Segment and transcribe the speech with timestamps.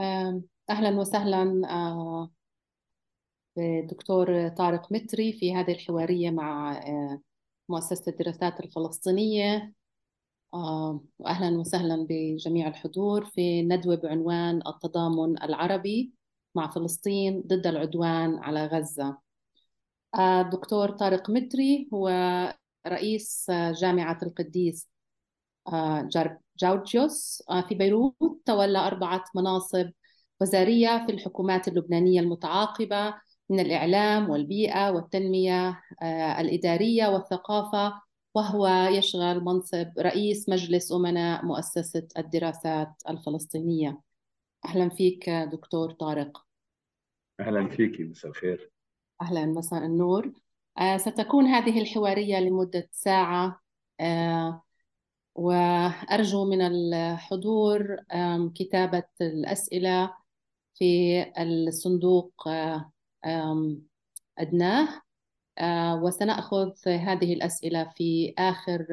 [0.00, 2.30] أهلا وسهلا آه،
[3.56, 7.20] بدكتور طارق متري في هذه الحوارية مع آه،
[7.68, 9.72] مؤسسة الدراسات الفلسطينية.
[11.18, 16.12] وأهلا وسهلا بجميع الحضور في ندوة بعنوان التضامن العربي
[16.54, 19.18] مع فلسطين ضد العدوان على غزة.
[20.14, 22.08] آه، الدكتور طارق متري هو
[22.86, 24.88] رئيس جامعة القديس
[26.08, 29.90] جار- جورجيوس آه، في بيروت تولى أربعة مناصب
[30.40, 33.14] وزارية في الحكومات اللبنانية المتعاقبة
[33.50, 38.00] من الإعلام والبيئة والتنمية آه، الإدارية والثقافة
[38.34, 44.00] وهو يشغل منصب رئيس مجلس أمناء مؤسسة الدراسات الفلسطينية.
[44.64, 46.46] أهلا فيك دكتور طارق.
[47.40, 48.70] أهلا فيك مساء الخير.
[49.22, 50.32] أهلا مساء النور.
[50.78, 53.60] آه، ستكون هذه الحوارية لمدة ساعة.
[55.36, 57.96] وأرجو من الحضور
[58.54, 60.14] كتابة الأسئلة
[60.74, 62.48] في الصندوق
[64.38, 65.02] أدناه
[66.02, 68.86] وسنأخذ هذه الأسئلة في آخر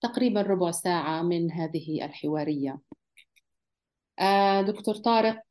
[0.00, 2.80] تقريبا ربع ساعة من هذه الحوارية.
[4.66, 5.42] دكتور طارق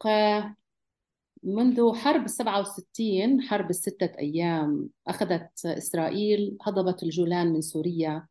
[1.44, 8.28] منذ حرب 67 حرب الستة أيام أخذت إسرائيل هضبة الجولان من سوريا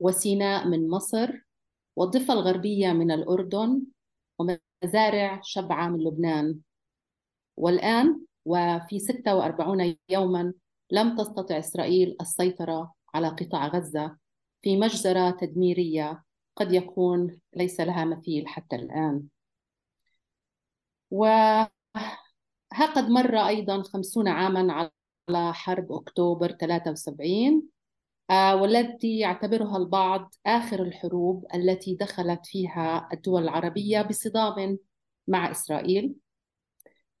[0.00, 1.46] وسيناء من مصر
[1.96, 3.82] والضفة الغربية من الأردن
[4.38, 6.60] ومزارع شبعة من لبنان.
[7.56, 10.52] والآن وفي 46 يوما
[10.90, 14.16] لم تستطع إسرائيل السيطرة على قطاع غزة
[14.62, 16.24] في مجزرة تدميرية
[16.56, 19.22] قد يكون ليس لها مثيل حتى الآن.
[21.10, 21.70] وها
[22.96, 27.75] قد مر أيضا خمسون عاما على حرب أكتوبر 73 آه،
[28.30, 34.78] والتي يعتبرها البعض آخر الحروب التي دخلت فيها الدول العربية بصدام
[35.28, 36.14] مع إسرائيل.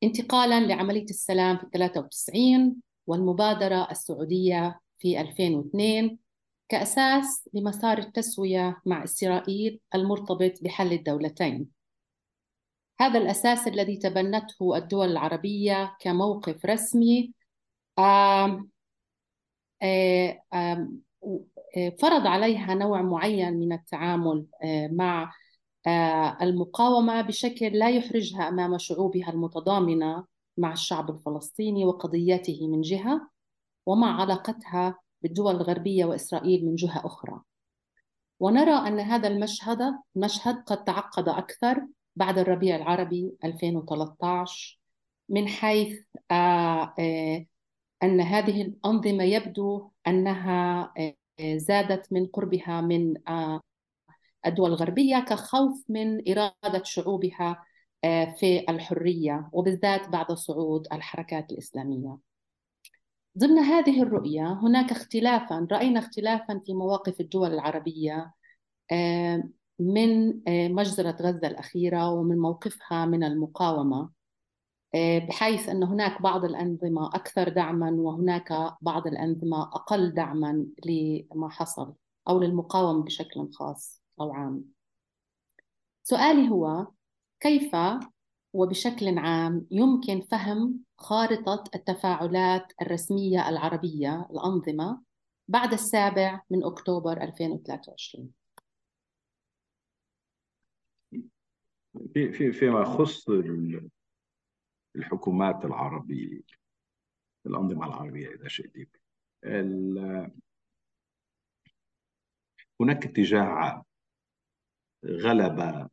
[0.02, 2.76] انتقالا لعملية السلام في 93
[3.06, 6.18] والمبادرة السعودية في 2002
[6.68, 11.68] كأساس لمسار التسوية مع إسرائيل المرتبط بحل الدولتين.
[13.00, 17.32] هذا الأساس الذي تبنته الدول العربية كموقف رسمي.
[17.98, 18.66] آه،
[21.98, 25.32] فرض عليها نوع معين من التعامل آه، مع
[25.86, 30.24] آه، المقاومة بشكل لا يحرجها أمام شعوبها المتضامنة
[30.56, 33.28] مع الشعب الفلسطيني وقضيته من جهة
[33.86, 37.40] ومع علاقتها بالدول الغربية وإسرائيل من جهة أخرى.
[38.40, 39.78] ونرى أن هذا المشهد
[40.14, 44.80] مشهد قد تعقد أكثر بعد الربيع العربي 2013
[45.28, 46.00] من حيث
[46.30, 46.94] آه،
[48.02, 50.92] أن هذه الأنظمة يبدو أنها
[51.40, 53.14] زادت من قربها من
[54.46, 57.64] الدول الغربية كخوف من إرادة شعوبها
[58.36, 62.18] في الحرية وبالذات بعد صعود الحركات الإسلامية.
[63.38, 68.32] ضمن هذه الرؤية هناك اختلافا رأينا اختلافا في مواقف الدول العربية
[69.78, 70.40] من
[70.74, 74.15] مجزرة غزة الأخيرة ومن موقفها من المقاومة.
[74.94, 81.94] بحيث أن هناك بعض الأنظمة أكثر دعما وهناك بعض الأنظمة أقل دعما لما حصل
[82.28, 84.64] أو للمقاومة بشكل خاص أو عام.
[86.02, 86.86] سؤالي هو
[87.40, 87.76] كيف
[88.52, 95.02] وبشكل عام يمكن فهم خارطة التفاعلات الرسمية العربية الأنظمة
[95.48, 98.30] بعد السابع من أكتوبر 2023
[102.14, 103.30] في في فيما يخص
[104.96, 106.40] الحكومات العربية
[107.46, 108.96] الأنظمة العربية إذا شئت.
[112.80, 113.82] هناك اتجاه عام
[115.04, 115.88] غلب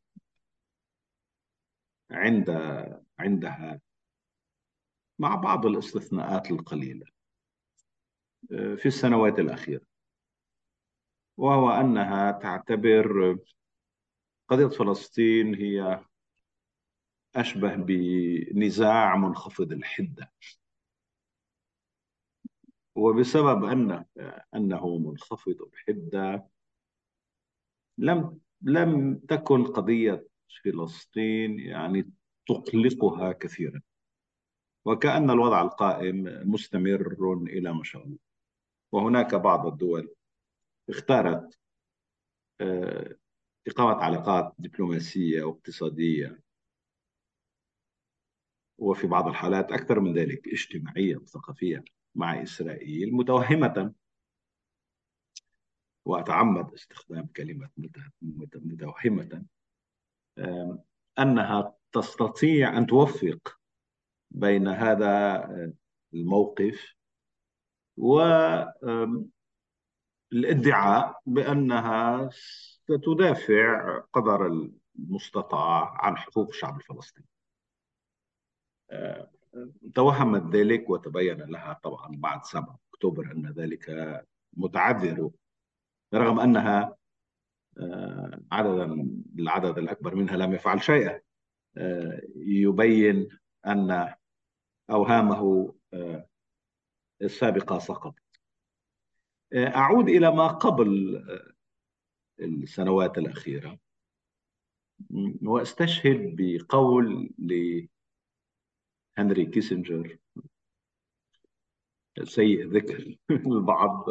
[2.11, 2.49] عند
[3.19, 3.81] عندها
[5.19, 7.05] مع بعض الاستثناءات القليلة
[8.49, 9.85] في السنوات الأخيرة.
[11.37, 13.37] وهو أنها تعتبر
[14.47, 16.05] قضية فلسطين هي
[17.35, 20.31] أشبه بنزاع منخفض الحدة.
[22.95, 24.06] وبسبب أن
[24.56, 26.47] أنه منخفض الحدة
[27.97, 30.27] لم لم تكن قضية
[30.63, 32.12] فلسطين يعني
[32.47, 33.81] تقلقها كثيرا.
[34.85, 37.15] وكأن الوضع القائم مستمر
[37.47, 38.18] إلى ما شاء الله.
[38.91, 40.15] وهناك بعض الدول
[40.89, 41.59] اختارت
[42.62, 43.15] آه،
[43.68, 46.39] إقامة علاقات دبلوماسية واقتصادية
[48.77, 51.83] وفي بعض الحالات أكثر من ذلك اجتماعية وثقافية
[52.15, 53.93] مع إسرائيل متوهمة.
[56.05, 57.69] وأتعمد استخدام كلمة
[58.55, 59.45] متوهمة.
[61.19, 63.59] أنها تستطيع أن توفق
[64.31, 65.43] بين هذا
[66.13, 66.95] الموقف
[70.31, 74.47] والادعاء بأنها ستدافع قدر
[74.97, 77.27] المستطاع عن حقوق الشعب الفلسطيني.
[79.94, 85.31] توهمت ذلك وتبين لها طبعا بعد 7 أكتوبر أن ذلك متعذر
[86.13, 86.95] رغم أنها
[87.77, 89.07] آه، عددا
[89.39, 91.21] العدد الأكبر منها لم يفعل شيئا.
[91.77, 93.30] آه، يبين
[93.65, 94.13] أن
[94.89, 96.27] أوهامه آه،
[97.21, 98.24] السابقة سقطت.
[99.56, 101.24] أعود إلى ما قبل
[102.39, 103.80] السنوات الأخيرة.
[105.41, 107.30] وأستشهد بقول
[109.18, 110.18] لهنري كيسنجر.
[112.24, 114.06] سيء ذكر البعض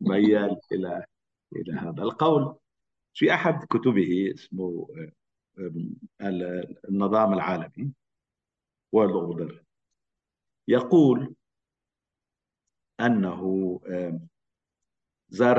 [0.00, 1.04] ميال إلى
[1.56, 2.02] إلى هذا.
[2.02, 2.56] القول
[3.14, 4.88] في أحد كتبه اسمه
[6.88, 7.92] النظام العالمي
[8.92, 9.64] World Order
[10.68, 11.34] يقول
[13.00, 13.80] أنه
[15.28, 15.58] زار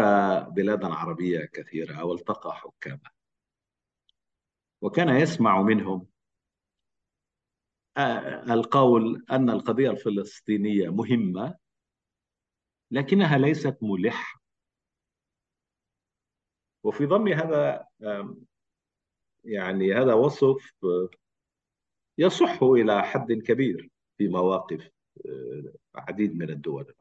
[0.49, 3.09] بلادا عربية كثيرة والتقى حكاما
[4.81, 6.07] وكان يسمع منهم
[8.49, 11.55] القول أن القضية الفلسطينية مهمة
[12.91, 14.41] لكنها ليست ملحة.
[16.83, 17.87] وفي ضم هذا
[19.43, 20.71] يعني هذا وصف
[22.17, 24.89] يصح إلى حد كبير في مواقف
[25.25, 26.93] آه، عديد من الدول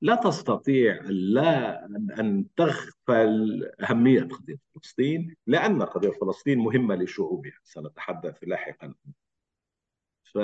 [0.00, 1.84] لا تستطيع لا
[2.20, 7.58] أن تغفل أهمية قضية فلسطين لأن قضية فلسطين مهمة لشعوبها.
[7.62, 8.94] سنتحدث لاحقا.
[10.22, 10.34] ف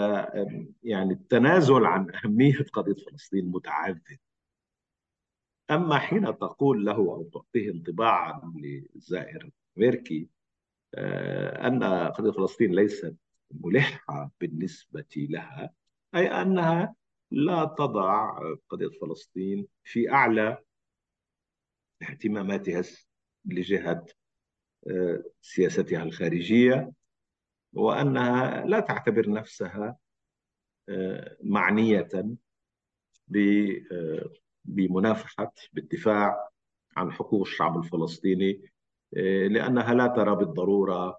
[0.83, 4.17] يعني التنازل عن أهمية قضية فلسطين متعذر
[5.71, 10.29] أما حين تقول له أو تعطيه انطباعا للزائر الأمريكي
[10.95, 13.17] آه، أن قضية فلسطين ليست
[13.51, 15.71] ملحة بالنسبة لها
[16.15, 16.95] أي أنها
[17.33, 18.39] لا تضع
[18.69, 20.59] قضية فلسطين في أعلى
[22.03, 22.83] اهتماماتها
[23.45, 24.07] لجهة
[24.91, 26.93] آه، سياستها الخارجية
[27.73, 29.97] وأنها لا تعتبر نفسها
[30.89, 32.09] آه، معنية
[34.65, 36.49] بمنافحة بالدفاع
[36.97, 38.73] عن حقوق الشعب الفلسطيني
[39.17, 41.19] آه، لأنها لا ترى بالضرورة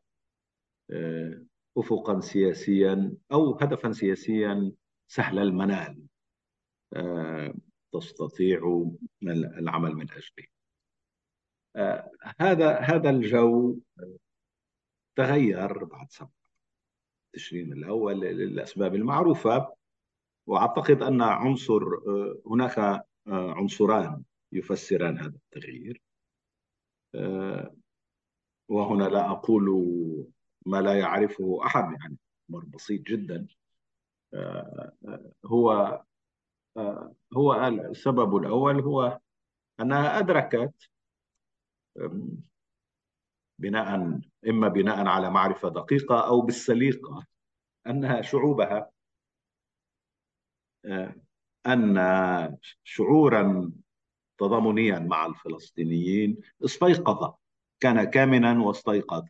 [0.91, 1.45] آه،
[1.77, 4.71] أفقا سياسيا أو هدفا سياسيا
[5.13, 6.07] سهل المنال.
[6.93, 7.53] آه،
[7.93, 8.87] تستطيع
[9.23, 10.47] العمل من أجله.
[12.39, 13.79] هذا هذا الجو
[15.15, 16.31] تغير بعد سبعة
[17.33, 19.75] تشرين الأول للأسباب المعروفة.
[20.47, 21.81] وأعتقد أن عنصر
[22.45, 26.01] هناك عنصران يفسران هذا التغيير.
[28.67, 29.65] وهنا لا أقول
[30.65, 32.17] ما لا يعرفه أحد يعني
[32.49, 33.35] أمر بسيط جدا.
[33.35, 33.62] آه،
[35.45, 36.01] هو
[36.77, 39.19] آه، هو السبب الأول هو
[39.79, 40.89] أنها أدركت
[43.59, 44.19] بناء
[44.49, 47.25] إما بناء على معرفة دقيقة أو بالسليقة
[47.87, 48.91] أنها شعوبها
[50.85, 51.15] آه،
[51.67, 53.71] أن شعورا
[54.37, 57.33] تضامنيا مع الفلسطينيين استيقظ
[57.79, 59.25] كان كامنا واستيقظ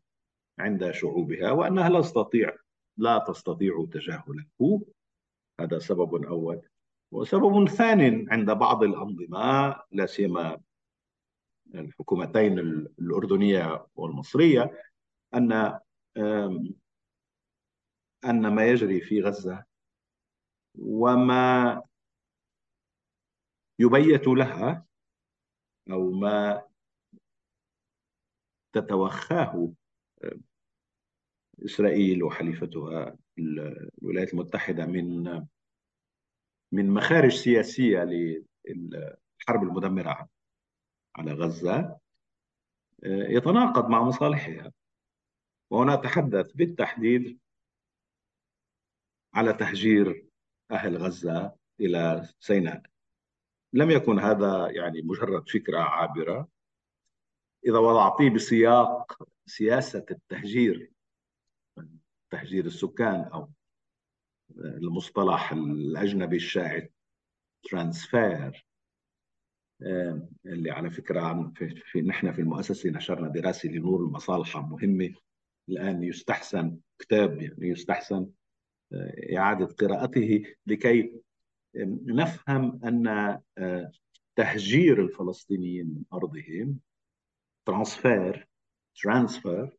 [0.59, 2.55] عند شعوبها وأنها لا تستطيع
[2.97, 4.45] لا تستطيع تجاهله.
[5.59, 6.61] هذا سبب أول.
[7.11, 10.61] وسبب ثان عند بعض الأنظمة لا سيما
[11.75, 12.59] الحكومتين
[12.99, 14.81] الأردنية والمصرية
[15.33, 15.79] أن
[18.25, 19.65] أن ما يجري في غزة
[20.79, 21.81] وما
[23.79, 24.85] يبيت لها
[25.91, 26.67] أو ما
[28.73, 29.73] تتوخاه
[31.65, 35.23] إسرائيل وحليفتها الولايات المتحدة من
[36.71, 40.29] من مخارج سياسية للحرب المدمرة
[41.15, 41.99] على غزة
[43.03, 44.71] آه، يتناقض مع مصالحها.
[45.69, 47.39] وهنا أتحدث بالتحديد
[49.33, 50.25] على تهجير
[50.71, 52.83] أهل غزة إلى سيناء.
[53.73, 56.47] لم يكن هذا يعني مجرد فكرة عابرة.
[57.65, 60.92] إذا وضعتيه بسياق سياسة التهجير
[62.33, 63.49] تهجير السكان أو
[64.59, 66.89] المصطلح الأجنبي الشائع
[67.63, 68.67] ترانسفير
[70.45, 75.13] اللي على فكرة في, في نحن في المؤسسة نشرنا دراسة لنور المصالحة مهمة
[75.69, 78.29] الآن يستحسن كتاب يعني يستحسن
[78.93, 81.21] آه، إعادة قراءته لكي
[82.05, 83.07] نفهم أن
[83.57, 83.91] آه،
[84.35, 86.79] تهجير الفلسطينيين من أرضهم
[87.65, 88.47] transfer
[89.03, 89.77] transfer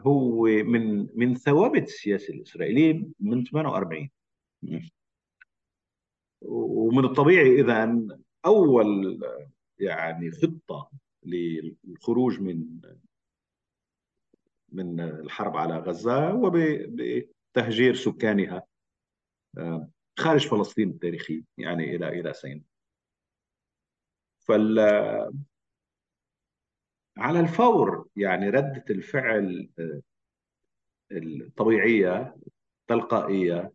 [0.00, 4.10] هو من من ثوابت السياسة الإسرائيلية من 48
[6.42, 7.98] ومن الطبيعي إذا
[8.46, 9.20] أول
[9.78, 10.90] يعني خطة
[11.22, 12.80] للخروج من
[14.72, 18.62] من الحرب على غزة هو بتهجير سكانها
[19.58, 22.64] آه، خارج فلسطين التاريخي يعني إلى إلى سيناء
[24.38, 24.78] فال
[27.20, 30.02] على الفور يعني ردة الفعل آه،
[31.12, 32.36] الطبيعية
[32.80, 33.72] التلقائية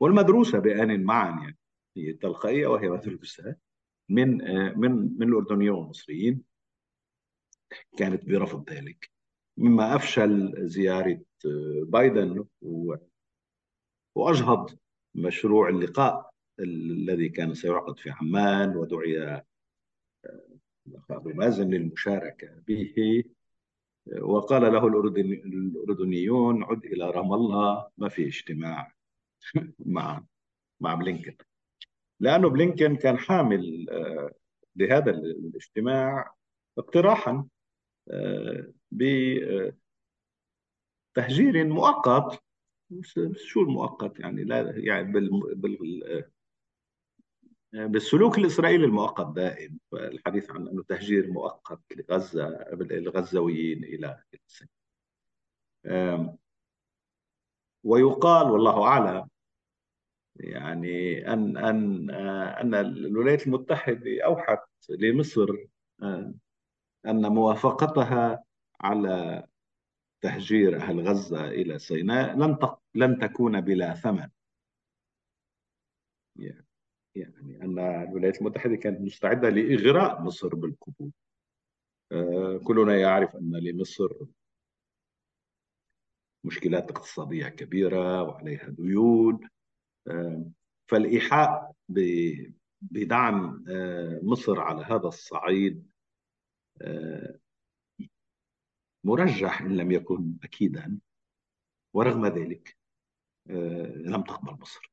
[0.00, 1.58] والمدروسة بآن معا يعني
[1.96, 3.56] هي تلقائية وهي مدروسة
[4.08, 6.42] من آه، من من الأردنيين والمصريين
[7.96, 9.10] كانت برفض ذلك.
[9.56, 12.44] مما أفشل زيارة آه، بايدن
[14.14, 14.78] وأجهض
[15.14, 19.42] مشروع اللقاء الذي كان سيعقد في عمان ودعي
[21.24, 23.24] مازن للمشاركة به
[24.20, 28.92] وقال له الأردنيون عد إلى رام الله ما في اجتماع
[29.78, 30.24] مع
[30.80, 31.36] مع بلينكن.
[32.20, 34.30] لأنه بلينكن كان حامل آه،
[34.76, 36.34] لهذا الاجتماع
[36.78, 37.46] اقتراحا
[38.10, 38.72] آه،
[41.12, 42.42] بتهجير مؤقت.
[43.36, 45.30] شو المؤقت يعني؟ لا يعني بال
[47.72, 54.68] بالسلوك الإسرائيلي المؤقت دائم الحديث عن أنه تهجير مؤقت لغزة الغزاويين إلى السجن
[57.84, 59.28] ويقال والله أعلم
[60.36, 62.10] يعني أن أن
[62.60, 65.48] أن الولايات المتحدة أوحت لمصر
[67.06, 68.44] أن موافقتها
[68.80, 69.46] على
[70.20, 72.58] تهجير أهل غزة إلى سيناء لن
[72.94, 74.28] لن تكون بلا ثمن.
[76.36, 76.61] يعني
[77.14, 81.12] يعني أن الولايات المتحدة كانت مستعدة لإغراء مصر بالقبول.
[82.12, 84.08] آه، كلنا يعرف أن لمصر
[86.44, 89.48] مشكلات اقتصادية كبيرة وعليها ديون.
[90.08, 90.50] آه،
[90.86, 91.72] فالإيحاء
[92.80, 95.92] بدعم آه، مصر على هذا الصعيد
[99.04, 100.98] مرجح إن لم يكن أكيدا.
[101.94, 102.76] ورغم ذلك
[104.06, 104.92] لم تقبل مصر.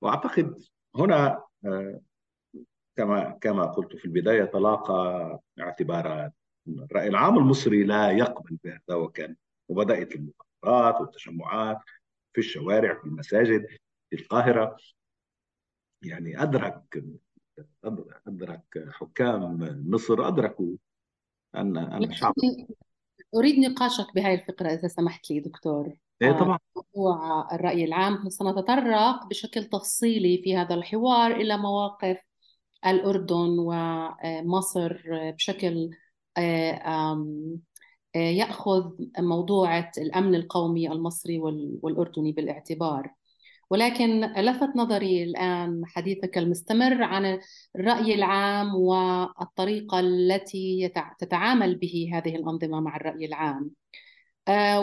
[0.00, 0.62] وأعتقد
[0.96, 2.00] هنا آه،
[2.96, 6.32] كما كما قلت في البداية تلاقى اعتبارات
[6.68, 9.36] الرأي العام المصري لا يقبل بهذا وكان
[9.68, 11.78] وبدأت المظاهرات والتجمعات
[12.32, 13.66] في الشوارع في المساجد
[14.10, 14.76] في القاهرة.
[16.02, 17.04] يعني أدرك
[18.26, 19.58] أدرك حكام
[19.90, 20.76] مصر أدركوا
[21.54, 22.34] أن أن شعب
[23.34, 25.96] أريد نقاشك بهذه الفقرة إذا سمحت لي دكتور.
[26.22, 26.58] إيه آه، طبعا.
[26.76, 28.28] موضوع الرأي العام.
[28.28, 32.16] سنتطرق بشكل تفصيلي في هذا الحوار إلى مواقف
[32.86, 35.90] الأردن ومصر بشكل
[36.38, 37.16] آه،
[38.16, 41.38] يأخذ موضوع الأمن القومي المصري
[41.82, 43.10] والأردني بالاعتبار؟
[43.70, 47.40] ولكن لفت نظري الآن حديثك المستمر عن
[47.76, 53.64] الرأي العام والطريقة التي تتعامل به هذه الأنظمة مع الرأي العام.
[53.64, 54.11] آه،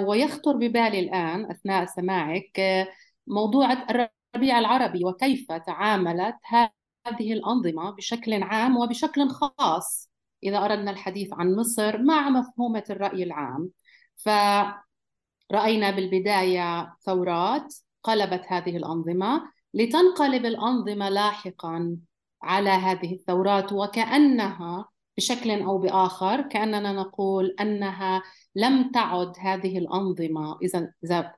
[0.07, 2.87] ويخطر ببالي الآن أثناء سماعك آه،
[3.27, 10.09] موضوع الربيع العربي وكيف تعاملت هذه الأنظمة بشكل عام وبشكل خاص
[10.43, 13.69] إذا أردنا الحديث عن مصر مع مفهومة الرأي العام.
[14.17, 21.97] فرأينا بالبداية ثورات قلبت هذه الأنظمة لتنقلب الأنظمة لاحقا
[22.43, 24.89] على هذه الثورات وكأنها
[25.19, 28.23] بشكل أو بآخر كأننا نقول أنها
[28.55, 30.57] لم تعد هذه الأنظمة.
[30.63, 30.93] إذا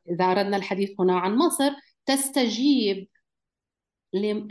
[0.10, 1.72] إذا أردنا الحديث هنا عن مصر
[2.06, 3.08] تستجيب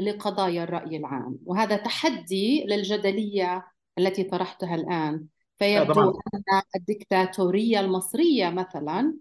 [0.01, 1.39] لقضايا الرأي العام.
[1.47, 3.67] وهذا تحدي للجدلية
[3.99, 5.27] التي طرحتها الآن.
[5.59, 9.15] فيبدو أن الدكتاتورية المصرية مثلا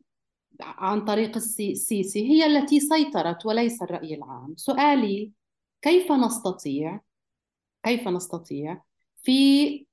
[0.61, 4.53] عن طريق السيسي هي التي سيطرت وليس الرأي العام.
[4.57, 5.31] سؤالي
[5.81, 7.01] كيف نستطيع
[7.83, 8.81] كيف نستطيع
[9.23, 9.88] في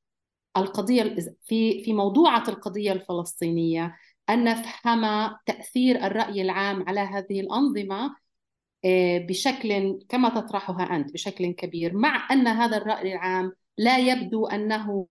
[0.57, 3.97] القضية في في موضوعة القضية الفلسطينية
[4.31, 8.17] أن نفهم تأثير الرأي العام على هذه الأنظمة
[8.85, 15.07] آه، بشكل كما تطرحها أنت بشكل كبير مع أن هذا الرأي العام لا يبدو أنه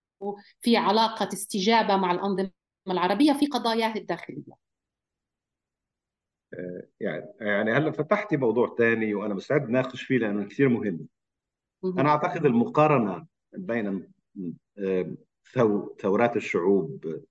[0.62, 2.52] في علاقة استجابة مع الأنظمة
[2.88, 4.66] العربية في قضاياه الداخلية.
[7.00, 10.70] يعني يعني هلا فتحتي موضوع ثاني وأنا مستعد ناقش فيه لأنه كثير
[11.84, 12.00] مهم.
[12.00, 14.08] أنا أعتقد المقارنة بين
[16.02, 17.24] ثورات الشعوب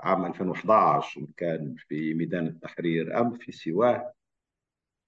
[0.00, 4.12] عام 2011 كان في ميدان التحرير أم في سواه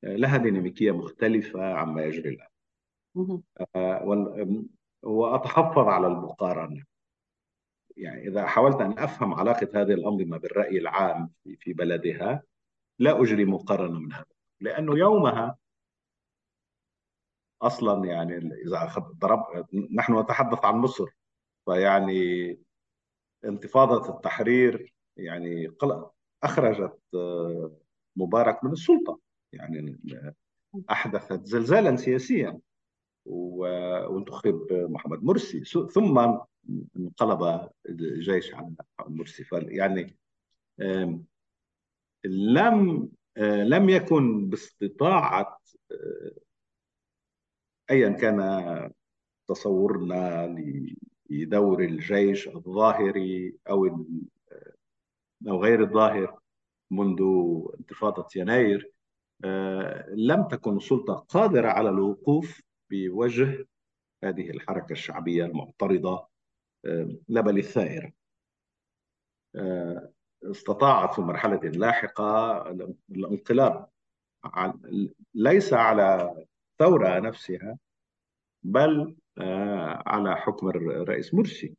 [0.02, 2.48] لها ديناميكية مختلفة عما يجري الآن.
[3.76, 4.04] آه،
[5.02, 6.84] وأتحفظ على المقارنة.
[7.96, 12.42] يعني إذا حاولت أن أفهم علاقة هذه الأنظمة بالرأي العام في بلدها
[12.98, 14.24] لا أجري مقارنة من هذا
[14.60, 15.58] لأنه يومها
[17.62, 21.17] أصلا يعني إذا ضرب نحن نتحدث عن مصر.
[21.68, 22.58] فيعني
[23.44, 25.72] انتفاضة التحرير يعني
[26.42, 27.76] أخرجت آه،
[28.16, 29.18] مبارك من السلطة.
[29.52, 29.98] يعني
[30.90, 32.60] أحدثت زلزالا سياسيا
[33.26, 35.64] وانتخب محمد مرسي.
[35.94, 36.38] ثم
[36.96, 39.44] انقلب الجيش عن مرسي.
[39.52, 40.16] يعني
[42.24, 45.58] لم آه، لم يكن باستطاعة
[45.92, 46.32] آه،
[47.90, 48.40] أيا كان
[49.48, 50.46] تصورنا
[51.30, 54.04] لدور الجيش الظاهري أو
[55.48, 56.38] أو غير الظاهر
[56.90, 57.22] منذ
[57.78, 58.92] انتفاضة يناير
[59.44, 63.66] آه، لم تكن السلطة قادرة على الوقوف بوجه
[64.24, 66.28] هذه الحركة الشعبية المعترضة
[66.84, 68.12] آه، لا بل الثائرة
[69.56, 72.62] آه، استطاعت في مرحلة لاحقة
[73.10, 73.88] الانقلاب
[75.34, 76.34] ليس على
[76.72, 77.78] الثورة نفسها
[78.62, 79.16] بل
[80.06, 81.76] على حكم الرئيس مرسي.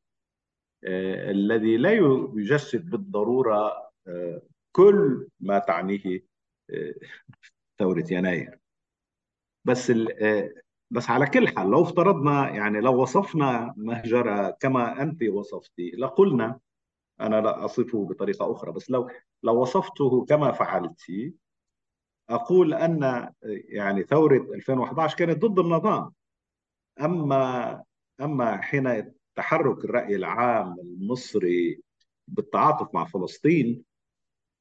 [0.84, 1.92] الذي لا
[2.36, 3.92] يجسد بالضرورة
[4.72, 6.26] كل ما تعنيه
[7.80, 8.60] ثورة يناير.
[9.66, 9.94] بس
[10.92, 16.60] بس على كل حال لو افترضنا يعني لو وصفنا مهجرة كما أنت وصفتي لقلنا
[17.22, 19.10] أنا لا أصفه بطريقة أخرى بس لو
[19.44, 21.02] لو وصفته كما فعلت
[22.30, 26.14] أقول أن يعني ثورة 2011 كانت ضد النظام.
[27.02, 27.84] أما
[28.22, 31.82] أما حين تحرك الرأي العام المصري
[32.28, 33.84] بالتعاطف مع فلسطين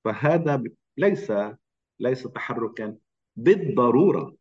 [0.05, 0.63] فهذا
[0.97, 1.33] ليس
[2.01, 2.97] ليس تحركا
[3.37, 4.35] بالضرورة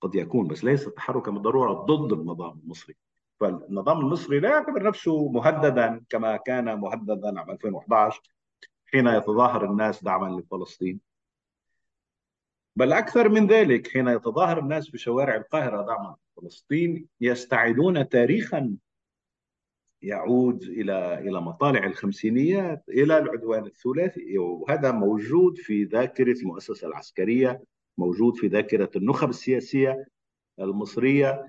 [0.00, 2.96] قد يكون بس ليس تحركا بالضرورة ضد النظام المصري.
[3.40, 8.22] فالنظام المصري لا يعتبر نفسه مهددا كما كان مهددا عام 2011
[8.86, 11.00] حين يتظاهر الناس دعما لفلسطين.
[12.76, 18.76] بل أكثر من ذلك حين يتظاهر الناس في شوارع القاهرة دعما لفلسطين يستعيدون تاريخا
[20.02, 27.62] يعود إلى إلى مطالع الخمسينيات إلى العدوان الثلاثي وهذا موجود في ذاكرة المؤسسة العسكرية
[27.98, 30.06] موجود في ذاكرة النخب السياسية
[30.60, 31.46] المصرية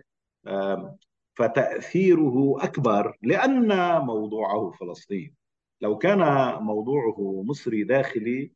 [1.34, 5.36] فتأثيره أكبر لأن موضوعه فلسطين.
[5.82, 6.20] لو كان
[6.64, 8.52] موضوعه مصري داخلي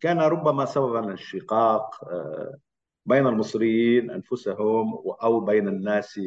[0.00, 2.58] كان ربما سببا للشقاق آه،
[3.06, 6.20] بين المصريين أنفسهم أو بين الناس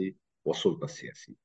[0.46, 1.36] والسلطة السياسية.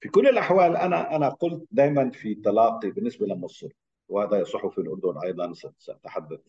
[0.00, 3.68] في كل الأحوال أنا أنا قلت دائما في تلاقي بالنسبة لمصر
[4.08, 6.40] وهذا يصح في الأردن أيضا ساتحدث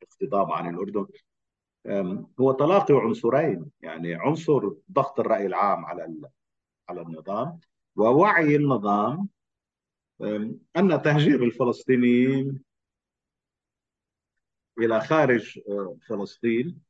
[0.00, 1.06] باقتضاب عن الأردن
[2.40, 6.30] هو تلاقي عنصرين يعني عنصر ضغط الرأي العام على
[6.88, 7.60] على النظام
[7.96, 9.28] ووعي النظام
[10.76, 12.62] أن تهجير الفلسطينيين
[14.78, 16.80] إلى خارج أه، فلسطين.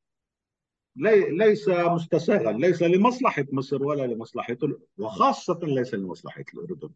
[0.97, 4.57] ليس مستساغا ليس لمصلحة مصر ولا لمصلحة
[4.99, 6.91] وخاصة ليس لمصلحة الأردن.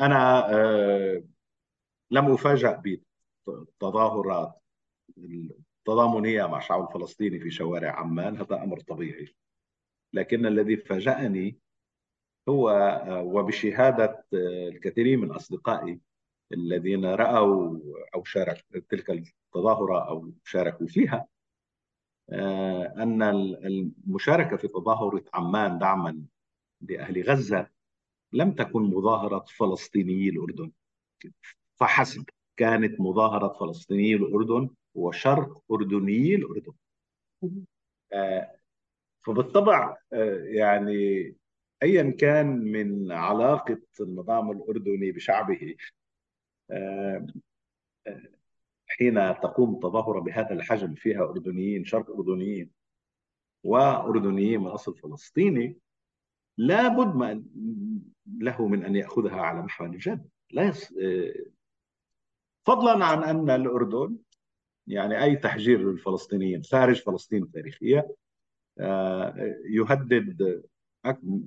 [0.00, 1.22] أنا
[2.10, 2.82] لم أفاجأ
[3.46, 4.60] بتظاهرات
[5.18, 8.36] التضامنية مع الشعب الفلسطيني في شوارع عمان.
[8.36, 9.34] هذا أمر طبيعي.
[10.12, 11.58] لكن الذي فاجأني
[12.48, 12.70] هو
[13.24, 14.24] وبشهادة
[14.68, 16.00] الكثيرين من أصدقائي
[16.52, 17.78] الذين رأوا
[18.14, 21.26] أو شاركوا تلك التظاهرة أو شاركوا فيها
[22.30, 26.22] آه، أن المشاركة في تظاهرة عمان دعما
[26.80, 27.66] لأهل غزة
[28.32, 30.72] لم تكن مظاهرة فلسطينيي الأردن.
[31.76, 32.24] فحسب
[32.56, 36.72] كانت مظاهرة فلسطينيي الأردن وشرق أردني الأردن.
[38.12, 38.56] آه،
[39.20, 41.34] فبالطبع آه، يعني
[41.82, 45.74] ايا كان من علاقة النظام الأردني بشعبه
[48.88, 52.70] حين تقوم تظاهرة بهذا الحجم فيها أردنيين شرق أردنيين
[53.64, 55.76] وأردنيين من أصل فلسطيني
[56.58, 57.44] لابد ما
[58.38, 60.28] له من أن يأخذها على محمل الجد.
[60.50, 60.92] لا يص...
[62.66, 64.16] فضلا عن أن الأردن
[64.86, 68.14] يعني أي تحجير للفلسطينيين خارج فلسطين التاريخية
[68.78, 70.62] آه، يهدد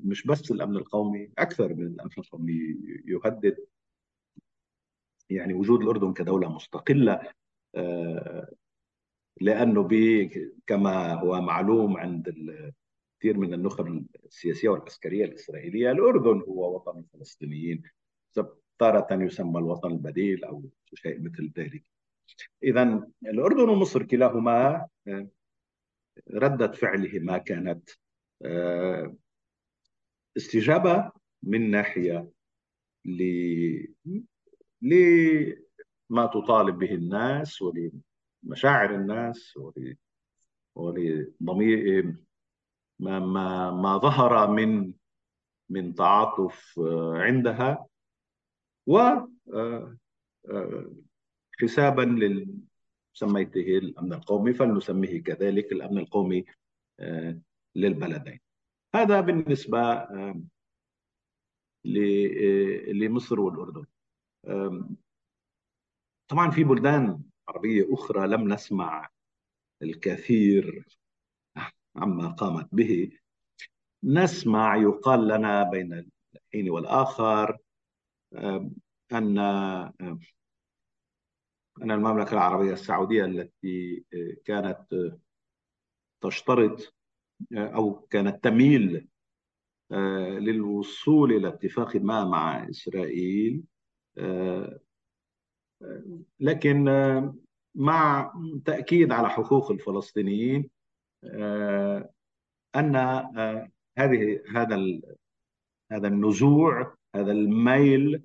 [0.04, 3.58] مش بس الأمن القومي أكثر من الأمن القومي يهدد
[5.30, 7.20] يعني وجود الأردن كدولة مستقلة
[7.76, 8.52] آه،
[9.42, 9.88] لأنه
[10.68, 12.30] كما هو معلوم عند
[13.20, 17.84] كثير من النخب السياسية والعسكرية الإسرائيلية الأردن هو وطن الفلسطينيين
[18.80, 21.84] تارة يسمى الوطن البديل أو شيء مثل ذلك.
[22.64, 25.28] إذا الأردن ومصر كلاهما آه،
[26.34, 27.90] ردة فعلهما كانت
[28.46, 29.16] آه،
[30.38, 31.12] استجابة
[31.44, 32.30] من ناحية
[34.86, 39.60] لما تطالب به الناس ولمشاعر الناس
[40.76, 42.16] ولضمير
[43.00, 44.94] ما ما ما ظهر من
[45.70, 46.80] من تعاطف
[47.14, 47.86] عندها
[48.88, 49.00] و
[51.62, 52.58] حسابا لل
[53.14, 56.46] سميته الأمن القومي فلنسميه كذلك الأمن القومي
[57.76, 58.40] للبلدين.
[58.96, 60.08] هذا بالنسبة
[62.94, 63.86] لمصر والأردن.
[66.28, 69.10] طبعا في بلدان عربية أخرى لم نسمع
[69.82, 70.86] الكثير
[71.96, 73.12] عما قامت به.
[74.04, 77.58] نسمع يقال لنا بين الحين والآخر
[79.12, 79.38] أن
[81.82, 84.06] أن المملكة العربية السعودية التي
[84.46, 84.88] كانت
[86.22, 86.94] تشترط
[87.54, 89.08] أو كانت تميل
[90.40, 93.64] للوصول إلى اتفاق ما مع إسرائيل
[96.40, 96.86] لكن
[97.76, 98.34] مع
[98.66, 100.70] تأكيد على حقوق الفلسطينيين
[102.76, 102.96] أن
[103.98, 105.02] هذه هذا
[105.92, 108.24] هذا النزوع هذا الميل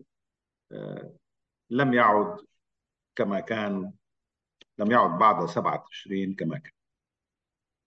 [1.71, 2.37] لم يعد
[3.17, 3.93] كما كان
[4.79, 6.73] لم يعد بعد سبعة تشرين كما كان.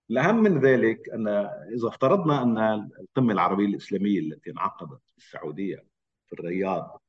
[0.09, 2.57] الأهم من ذلك أن إذا افترضنا أن
[2.99, 5.85] القمة العربية الإسلامية التي انعقدت في السعودية
[6.25, 7.01] في الرياض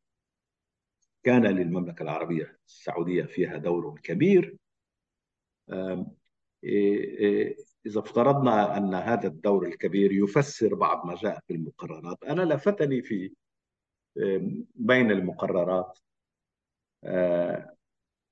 [1.25, 4.57] كان للمملكة العربية السعودية فيها دور كبير.
[7.87, 13.33] إذا افترضنا أن هذا الدور الكبير يفسر بعض ما جاء في المقررات أنا لفتني في
[14.75, 15.99] بين المقررات.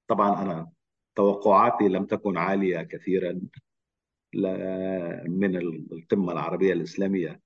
[0.08, 0.70] طبعا أنا
[1.14, 3.40] توقعاتي لم تكن عالية كثيرا
[5.26, 5.56] من
[5.92, 7.40] القمة العربية الإسلامية.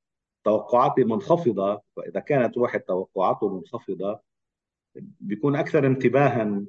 [0.45, 4.26] توقعاتي منخفضة وإذا كانت واحد توقعاته منخفضة
[5.21, 6.65] بيكون أكثر انتباها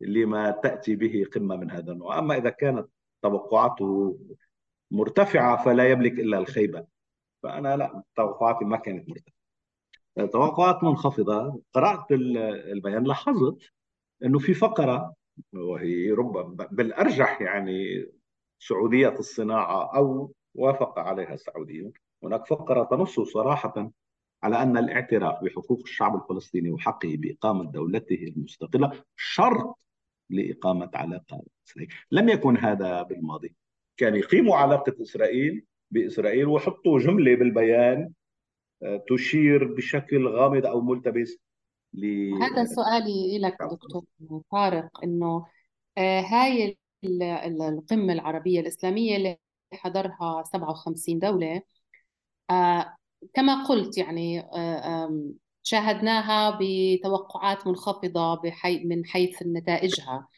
[0.00, 2.18] لما تأتي به قمة من هذا النوع.
[2.18, 2.88] أما إذا كانت
[3.22, 4.18] توقعاته
[4.90, 6.86] مرتفعة فلا يملك إلا الخيبة.
[7.42, 9.34] فأنا لا توقعاتي ما كانت مرتفعة.
[10.32, 11.62] توقعات منخفضة.
[11.72, 13.58] قرأت البيان لاحظت
[14.24, 15.14] أنه في فقرة
[15.52, 18.06] وهي ربما بالأرجح يعني
[18.58, 21.92] سعودية الصناعة أو وافق عليها السعوديون.
[22.22, 23.90] هناك فقرة تنص صراحة
[24.42, 29.78] على أن الاعتراف بحقوق الشعب الفلسطيني وحقه بإقامة دولته المستقلة شرط
[30.30, 31.92] لإقامة علاقة إسرائيل.
[32.10, 33.54] لم يكن هذا بالماضي.
[33.96, 38.12] كان يقيموا علاقة إسرائيل بإسرائيل وحطوا جملة بالبيان
[38.82, 41.38] آه، تشير بشكل غامض أو ملتبس
[41.92, 42.32] ل...
[42.42, 44.04] هذا سؤالي لك دكتور
[44.50, 45.46] طارق إنه
[45.98, 49.38] آه، هاي القمة العربية الإسلامية اللي
[49.72, 51.62] حضرها 57 دولة
[52.50, 52.96] آه،
[53.34, 54.42] كما قلت يعني
[55.62, 58.42] شاهدناها بتوقعات منخفضة
[58.84, 60.28] من حيث نتائجها.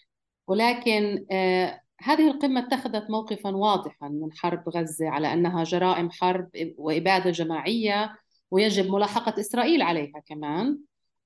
[0.46, 7.30] ولكن آه، هذه القمة اتخذت موقفا واضحا من حرب غزة على أنها جرائم حرب وإبادة
[7.30, 8.16] جماعية
[8.50, 10.78] ويجب ملاحقة إسرائيل عليها كمان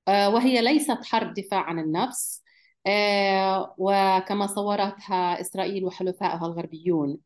[0.09, 2.43] آه، وهي ليست حرب دفاع عن النفس
[2.87, 7.11] آه، وكما صورتها إسرائيل وحلفائها الغربيون.
[7.11, 7.19] آه،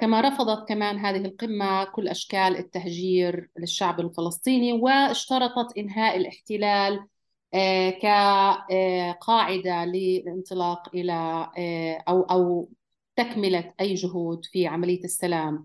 [0.00, 7.06] كما رفضت كمان هذه القمة كل أشكال التهجير للشعب الفلسطيني واشترطت إنهاء الاحتلال
[7.54, 11.12] آه، كقاعدة للانطلاق إلى
[11.58, 12.70] آه، أو أو
[13.16, 15.64] تكملة أي جهود في عملية السلام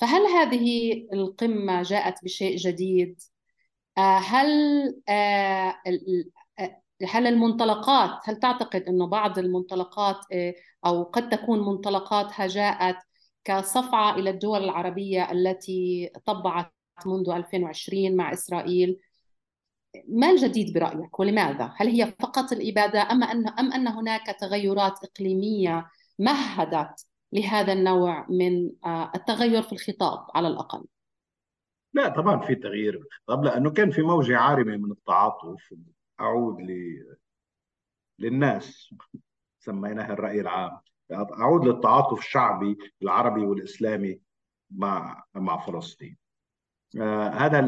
[0.00, 3.20] فهل هذه القمة جاءت بشيء جديد؟
[3.98, 4.48] هل
[7.08, 10.16] هل المنطلقات هل تعتقد أنه بعض المنطلقات
[10.86, 12.96] أو قد تكون منطلقاتها جاءت
[13.46, 16.72] كصفعة إلى الدول العربية التي طبعت
[17.06, 19.00] منذ 2020 مع إسرائيل
[20.08, 25.90] ما الجديد برأيك ولماذا؟ هل هي فقط الإبادة أم أن أم أن هناك تغيرات إقليمية
[26.18, 30.84] مهدت لهذا النوع من آه، التغير في الخطاب على الأقل؟
[31.92, 35.74] لا طبعا في تغيير الخطاب لأنه كان في موجة عارمة من التعاطف
[36.20, 36.98] أعود ل...
[38.18, 38.94] للناس
[39.58, 40.80] سميناها الرأي العام
[41.12, 44.20] أعود للتعاطف الشعبي العربي والإسلامي
[44.70, 46.16] مع مع فلسطين.
[47.00, 47.60] آه هذا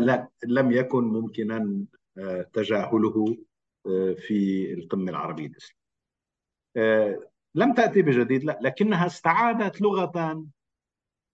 [0.44, 1.84] لم يكن ممكنا
[2.18, 3.36] آه تجاهله
[3.86, 5.78] آه في القمة العربية الإسلامية.
[7.54, 10.44] لم تأتي بجديد لا لكنها استعادت لغة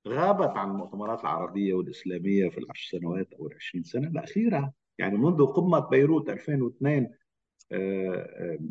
[0.08, 5.78] غابت عن المؤتمرات العربية والإسلامية في العشر سنوات أو العشرين سنة الأخيرة يعني منذ قمة
[5.78, 7.10] بيروت 2002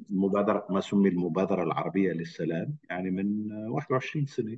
[0.10, 4.58] مبادرة ما سمي المبادرة العربية للسلام يعني من 21 سنة.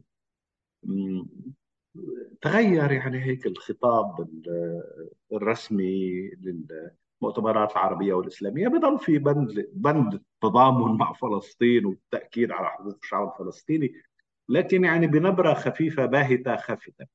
[2.42, 4.30] تغير يعني هيك الخطاب
[5.34, 8.68] الرسمي للمؤتمرات العربية والإسلامية.
[8.68, 13.94] بضل في بند بند التضامن مع فلسطين والتأكيد على حقوق الشعب الفلسطيني
[14.50, 17.06] لكن يعني بنبرة خفيفة باهتة خافتة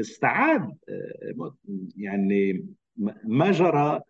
[0.00, 0.76] استعاد
[1.96, 2.66] يعني
[3.24, 4.00] ما جرى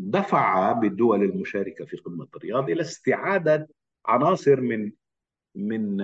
[0.00, 3.68] دفع بالدول المشاركة في قمة الرياض إلى استعادة
[4.06, 4.92] عناصر من
[5.54, 5.96] من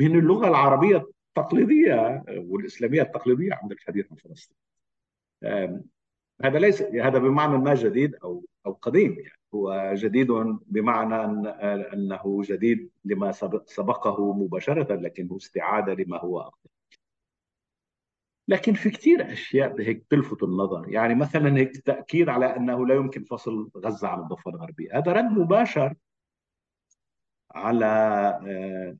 [0.00, 4.56] من اللغة العربية التقليدية والإسلامية التقليدية عند الحديث عن فلسطين.
[6.44, 10.26] هذا ليس هذا بمعنى ما جديد أو أو قديم يعني هو جديد
[10.66, 11.46] بمعنى أن
[11.92, 13.32] أنه جديد لما
[13.66, 16.70] سبقه مباشرة لكنه استعادة لما هو أقدم.
[18.48, 20.88] لكن في كثير أشياء هيك تلفت النظر.
[20.88, 25.24] يعني مثلا هيك تأكيد على أنه لا يمكن فصل غزة عن الضفه الغربيه هذا رد
[25.24, 25.94] مباشر
[27.50, 27.86] على
[28.46, 28.96] آه،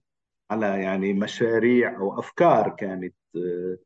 [0.51, 3.79] على يعني مشاريع أو أفكار كانت آه،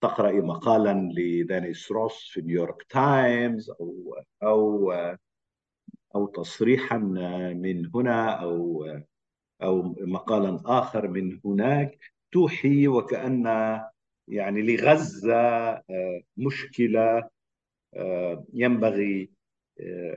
[0.00, 5.18] تقرأي مقالا لدانيس روس في نيويورك تايمز أو أو آه،
[6.14, 6.98] أو تصريحا
[7.54, 8.86] من هنا أو
[9.62, 11.98] أو مقالا آخر من هناك.
[12.32, 13.46] توحي وكأن
[14.30, 17.30] يعني لغزة آه، مشكلة
[18.54, 19.30] ينبغي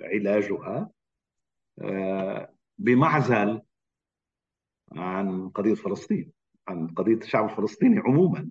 [0.04, 0.90] علاجها.
[2.78, 3.62] بمعزل
[4.92, 6.32] عن قضية فلسطين
[6.68, 8.50] عن قضية الشعب الفلسطيني عموما.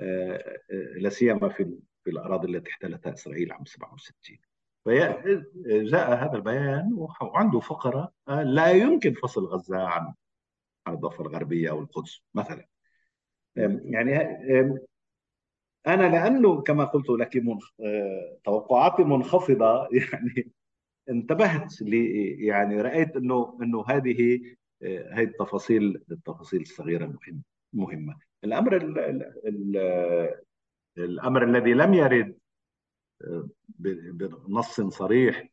[0.00, 4.38] آه، آه، لا سيما في في الأراضي التي احتلتها إسرائيل عام 67
[4.84, 10.14] فجاء هذا البيان وعنده فقرة آه، لا يمكن فصل غزة عن
[10.86, 12.66] عن الضفه الغربية أو القدس مثلا.
[13.84, 14.12] يعني
[15.86, 17.42] أنا لأنه كما قلت لك
[18.44, 19.88] توقعاتي منخفضة.
[20.12, 20.50] يعني
[21.10, 24.40] انتبهت لي يعني رأيت انه إنه هذه
[25.12, 28.18] هذه التفاصيل التفاصيل الصغيرة مهمه مهمة.
[28.44, 28.98] الأمر ال
[29.46, 29.76] ال
[30.98, 32.38] الأمر الذي لم يرد
[33.24, 35.48] آه، بنص صريح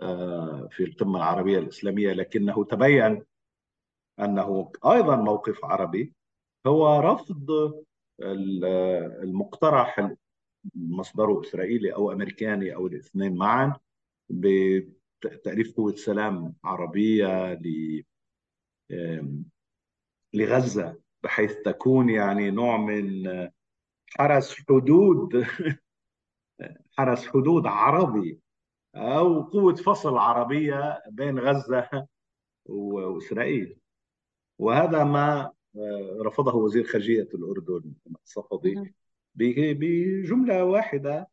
[0.00, 3.24] آه، في القمة العربية الإسلامية لكنه تبين
[4.20, 6.14] أنه أيضا موقف عربي
[6.66, 7.46] هو رفض
[9.22, 10.14] المقترح
[10.74, 13.76] مصدره إسرائيلي أو أمريكاني أو الاثنين معا
[14.30, 17.60] بتأليف قوة سلام عربية
[20.34, 23.28] لغزة بحيث تكون يعني نوع من
[24.18, 25.44] حرس حدود
[26.98, 28.40] حرس حدود عربي
[28.94, 32.06] أو قوة فصل عربية بين غزة
[32.66, 33.76] وإسرائيل.
[34.58, 35.52] وهذا ما
[36.20, 37.92] رفضه وزير خارجية الأردن
[38.24, 38.94] الصفدي
[39.34, 41.28] بجملة واحدة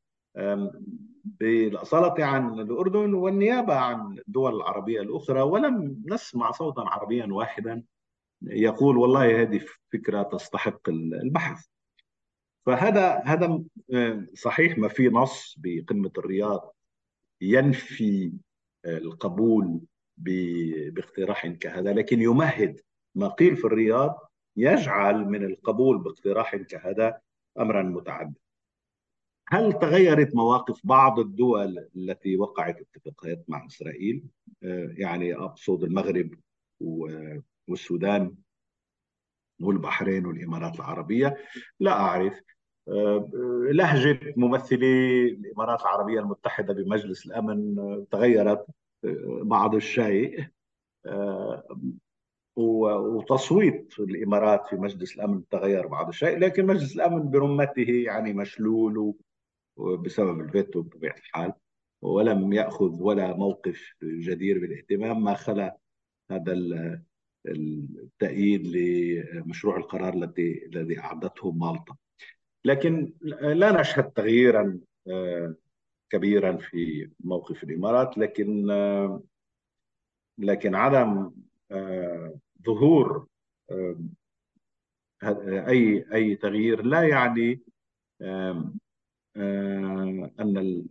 [1.24, 7.84] بالأصالة عن الأردن والنيابة عن الدول العربية الأخرى ولم نسمع صوتا عربيا واحدا
[8.42, 9.62] يقول والله هذه
[9.94, 11.66] فكرة تستحق البحث.
[12.66, 13.64] فهذا هذا
[14.34, 16.76] صحيح ما في نص بقمة الرياض
[17.42, 18.34] ينفي
[18.86, 19.80] القبول
[20.18, 22.82] باقتراح كهذا لكن يمهد
[23.16, 24.29] ما قيل في الرياض
[24.60, 27.20] يجعل من القبول باقتراح كهذا
[27.60, 28.40] امرا متعددا.
[29.48, 34.24] هل تغيرت مواقف بعض الدول التي وقعت اتفاقيات مع إسرائيل؟
[34.64, 36.32] آه، يعني أقصد المغرب
[37.68, 38.36] والسودان
[39.62, 41.38] والبحرين والإمارات العربية.
[41.80, 42.42] لا أعرف.
[42.88, 43.30] آه،
[43.72, 47.76] لهجة ممثلي الإمارات العربية المتحدة بمجلس الأمن
[48.12, 48.66] تغيرت
[49.06, 50.46] آه، بعض الشيء.
[52.60, 59.14] وتصويت الإمارات في مجلس الأمن تغير بعض الشيء لكن مجلس الأمن برمته يعني مشلول
[59.78, 61.54] بسبب الفيتو بطبيعة الحال
[62.02, 65.78] ولم يأخذ ولا موقف جدير بالاهتمام ما خلا
[66.32, 66.54] هذا
[67.48, 71.96] التأييد لمشروع القرار الذي الذي أعدته مالطا.
[72.66, 74.80] لكن لا نشهد تغييرا
[76.10, 78.68] كبيرا في موقف الإمارات لكن
[80.38, 81.32] لكن عدم
[82.66, 83.28] ظهور
[85.24, 87.62] أي أي تغيير لا يعني
[90.40, 90.86] أن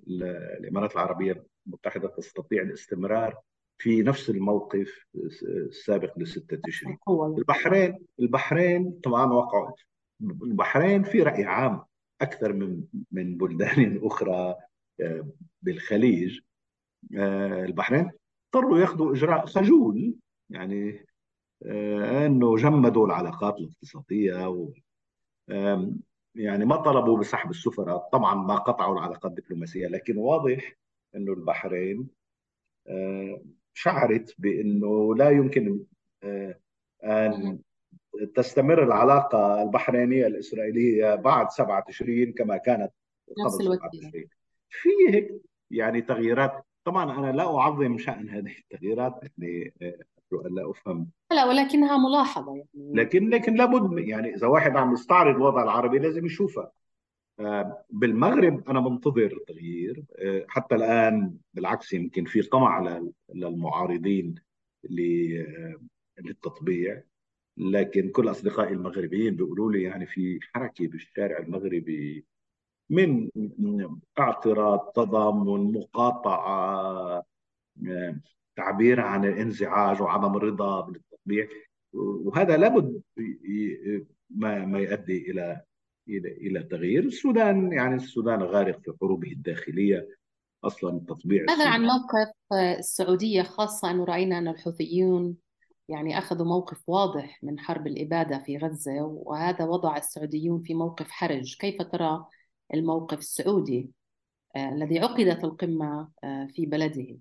[0.59, 3.40] الإمارات العربية المتحدة تستطيع الاستمرار
[3.78, 5.07] في نفس الموقف
[5.42, 6.98] السابق لستة تشرين
[7.38, 9.72] البحرين البحرين طبعا وقعوا.
[10.22, 11.83] البحرين في رأي عام
[12.20, 14.54] أكثر من من بلدان أخرى
[15.62, 16.40] بالخليج.
[17.16, 18.11] آه، البحرين
[18.54, 20.14] اضطروا ياخذوا إجراء خجول
[20.50, 21.07] يعني
[21.66, 24.66] أنه جمدوا العلاقات الاقتصادية
[26.35, 28.09] يعني ما طلبوا بسحب السفراء.
[28.12, 30.77] طبعا ما قطعوا العلاقات الدبلوماسية لكن واضح
[31.14, 32.09] إنه البحرين
[32.88, 33.42] آه،
[33.75, 35.81] شعرت بإنه لا يمكن
[36.23, 36.59] آه،
[37.05, 37.59] أن
[38.35, 42.92] تستمر العلاقة البحرينية الإسرائيلية بعد 7 تشرين كما كانت
[43.29, 43.92] قبل 7 الوقت.
[43.92, 44.29] تشرين
[44.68, 46.64] في هيك يعني تغييرات.
[46.85, 49.73] طبعا أنا لا أعظم شأن هذه التغييرات يعني
[50.33, 51.11] آه، لا أفهم.
[51.33, 52.69] لا ولكنها ملاحظة يعني.
[52.75, 56.73] لكن لكن لابد يعني إذا واحد عم يستعرض الوضع العربي لازم يشوفها.
[57.41, 60.05] آه، بالمغرب أنا منتظر تغيير.
[60.19, 63.01] آه، حتى الآن بالعكس يمكن في قمع
[63.35, 64.35] للمعارضين
[66.19, 67.03] للتطبيع.
[67.57, 72.25] لكن كل أصدقائي المغربيين بيقولوا لي يعني في حركة بالشارع المغربي
[72.91, 73.31] من
[74.19, 77.25] اعتراض تضامن مقاطعة
[78.59, 81.49] تعبير عن الانزعاج وعدم الرضا بالتطبيع
[81.92, 83.03] وهذا لابد
[84.31, 85.61] ما ما يؤدي إلى
[86.09, 87.05] إلى إلى تغيير.
[87.05, 90.09] السودان يعني السودان غارق في حروبه الداخلية
[90.64, 92.33] أصلا التطبيع ماذا عن موقف
[92.79, 95.37] السعودية خاصة؟ أنه رأينا أن الحوثيون
[95.88, 101.57] يعني أخذوا موقف واضح من حرب الإبادة في غزة وهذا وضع السعوديون في موقف حرج.
[101.57, 102.25] كيف ترى
[102.75, 103.90] الموقف السعودي
[104.57, 107.18] آه الذي عقدت القمة آه في بلده؟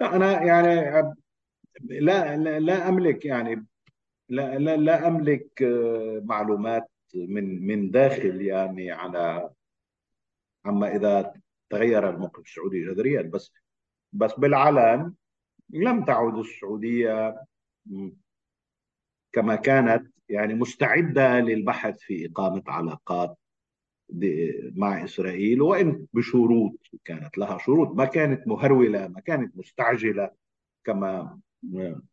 [0.00, 0.74] لا أنا يعني
[1.80, 3.66] لا لا, لا أملك يعني
[4.28, 9.50] لا لا, لا أملك آه، معلومات من من داخل يعني على
[10.66, 11.34] عما إذا
[11.70, 13.22] تغير الموقف السعودي جذريا.
[13.22, 13.52] بس
[14.12, 15.14] بس بالعلن
[15.70, 17.44] لم تعد السعودية
[19.32, 23.38] كما كانت يعني مستعدة للبحث في إقامة علاقات
[24.76, 27.88] مع إسرائيل وإن بشروط كانت لها شروط.
[27.88, 30.30] ما كانت مهروله ما كانت مستعجله
[30.84, 31.40] كما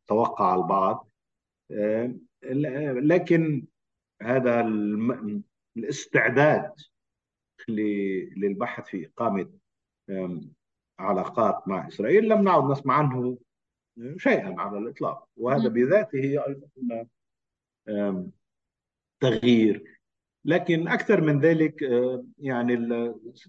[0.07, 1.09] توقع البعض.
[3.01, 3.65] لكن
[4.21, 4.61] هذا
[5.77, 6.73] الاستعداد
[7.67, 9.49] للبحث في إقامة
[10.99, 13.37] علاقات مع إسرائيل لم نعد نسمع عنه
[14.17, 15.27] شيئا على الإطلاق.
[15.37, 16.67] وهذا بذاته أيضا
[19.19, 19.94] تغيير
[20.45, 21.81] لكن أكثر من ذلك
[22.39, 22.73] يعني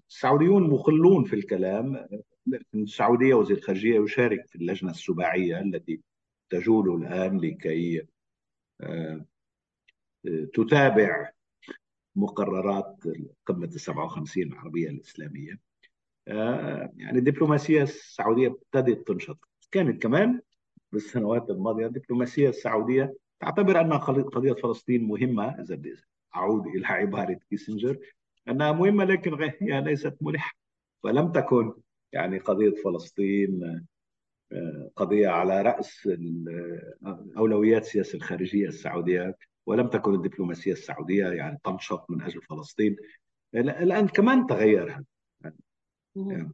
[0.07, 2.07] السعوديون مخلون في الكلام.
[2.75, 6.01] السعودية وزير الخارجيه يشارك في اللجنة السباعية التي
[6.49, 8.07] تجول الآن لكي
[10.53, 11.29] تتابع
[12.15, 13.03] مقررات
[13.45, 15.59] قمة ال 57 العربية الإسلامية.
[16.97, 19.39] يعني الدبلوماسية السعودية ابتدت تنشط.
[19.71, 20.41] كانت كمان
[20.91, 25.75] بالسنوات الماضية الدبلوماسية السعودية تعتبر ان قضية فلسطين مهمة اذا
[26.37, 27.97] أعود إلى عبارة كيسنجر.
[28.49, 30.53] أنها مهمة لكن هي ليست ملحة.
[31.03, 31.73] فلم تكن
[32.13, 33.83] يعني قضية فلسطين
[34.51, 36.09] آه، قضية على رأس
[37.37, 42.95] أولويات السياسة الخارجية السعودية ولم تكن الدبلوماسية السعودية يعني تنشط من أجل فلسطين.
[43.55, 45.05] الآن كمان تغير هذا
[46.15, 46.51] يعني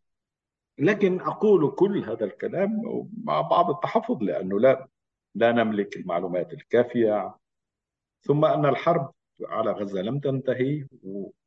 [0.78, 2.82] لكن أقول كل هذا الكلام
[3.24, 4.88] مع بعض التحفظ لأنه لا
[5.36, 7.36] لا نملك المعلومات الكافية.
[8.22, 9.14] ثم أن الحرب
[9.46, 10.88] على غزة لم تنتهي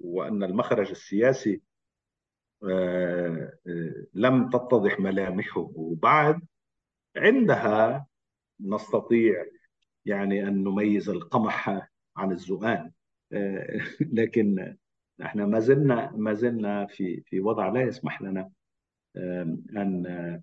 [0.01, 1.63] وأن المخرج السياسي
[2.63, 5.71] آه، آه، لم تتضح ملامحه.
[5.77, 6.43] بعد
[7.17, 8.07] عندها
[8.61, 9.47] نستطيع
[10.07, 12.93] يعني أن نميز القمح عن الزؤان.
[13.33, 13.79] آه،
[14.19, 14.77] لكن
[15.23, 18.51] إحنا ما زلنا ما زلنا في في وضع لا يسمح لنا
[19.77, 20.43] أن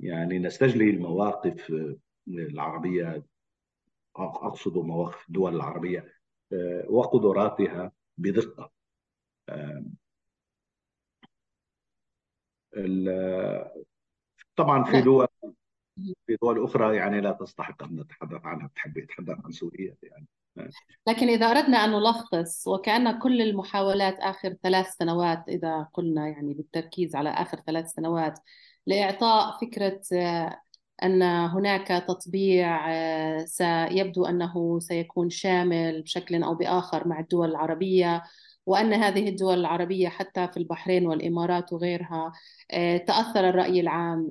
[0.00, 1.72] يعني نستجلي المواقف
[2.28, 3.24] العربية.
[4.16, 6.17] أقصد مواقف الدول العربية.
[6.88, 8.70] وقدراتها بدقة.
[14.56, 15.26] طبعا في دول
[16.26, 20.26] في دول أخرى يعني لا تستحق أن نتحدث عنها تحب يتحدث عن سوريا يعني.
[21.06, 27.16] لكن إذا أردنا أن نلخص وكأن كل المحاولات آخر ثلاث سنوات إذا قلنا يعني بالتركيز
[27.16, 28.38] على آخر ثلاث سنوات
[28.86, 30.60] لإعطاء فكرة آه،
[31.02, 38.22] أن هناك تطبيع آه، سيبدو أنه سيكون شامل بشكل أو بآخر مع الدول العربية
[38.66, 42.32] وأن هذه الدول العربية حتى في البحرين والإمارات وغيرها
[42.70, 44.28] آه، تأثر الرأي العام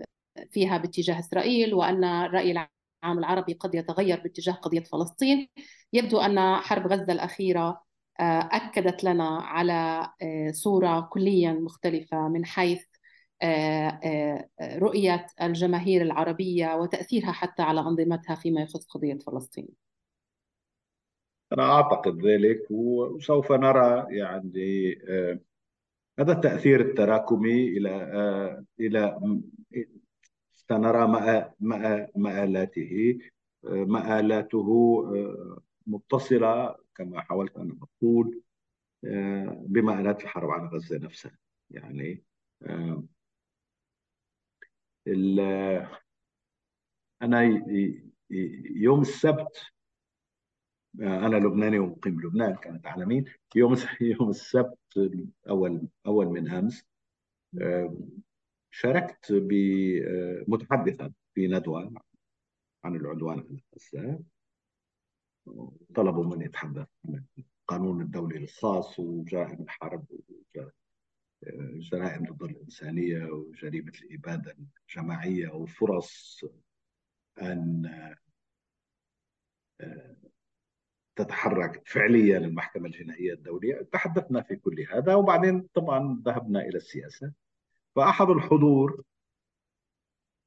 [0.51, 5.49] فيها باتجاه إسرائيل وأن الرأي العام العربي قد يتغير باتجاه قضية فلسطين.
[5.93, 7.81] يبدو أن حرب غزة الأخيرة
[8.19, 10.09] آه، أكدت لنا على
[10.53, 12.83] صورة كليا مختلفة من حيث
[14.61, 19.67] رؤية الجماهير العربية وتأثيرها حتى على أنظمتها فيما يخص قضية فلسطين.
[21.53, 24.95] أنا أعتقد ذلك وسوف نرى يعني
[26.19, 29.19] هذا التأثير التراكمي إلى إلى
[30.69, 31.07] سنرى
[32.15, 33.19] مآلاته
[33.63, 34.67] مآلاته
[35.15, 38.41] آه، متصلة كما حاولت أن أقول
[39.05, 41.37] آه، بمآلات الحرب على غزة نفسها.
[41.69, 42.23] يعني
[47.21, 47.41] أنا
[48.75, 49.61] يوم السبت
[50.99, 54.77] أنا لبناني ومقيم لبنان كانت على مين؟ يوم يوم السبت
[55.49, 56.85] أول أول من أمس
[58.71, 59.31] شاركت
[60.47, 61.93] متحدثا في ندوة
[62.83, 64.19] عن العدوان على غزة
[65.95, 67.23] طلبوا مني اتحدث عن
[67.61, 70.71] القانون الدولي الخاص وجرائم الحرب وجرائم
[72.31, 74.55] ضد الإنسانية وجريمة الإبادة
[74.89, 76.43] الجماعية وفرص
[77.41, 77.91] أن
[81.15, 83.81] تتحرك فعليا المحكمة الجنائية الدولية.
[83.81, 87.31] تحدثنا في كل هذا وبعدين طبعا ذهبنا إلى السياسة.
[87.95, 89.03] فأحد الحضور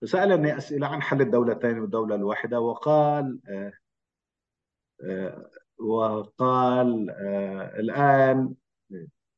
[0.04, 3.72] سألني أسئلة عن حل الدولتين والدولة الواحدة وقال آه
[5.02, 8.54] آه وقال آه الآن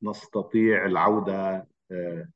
[0.02, 2.28] نستطيع العودة آه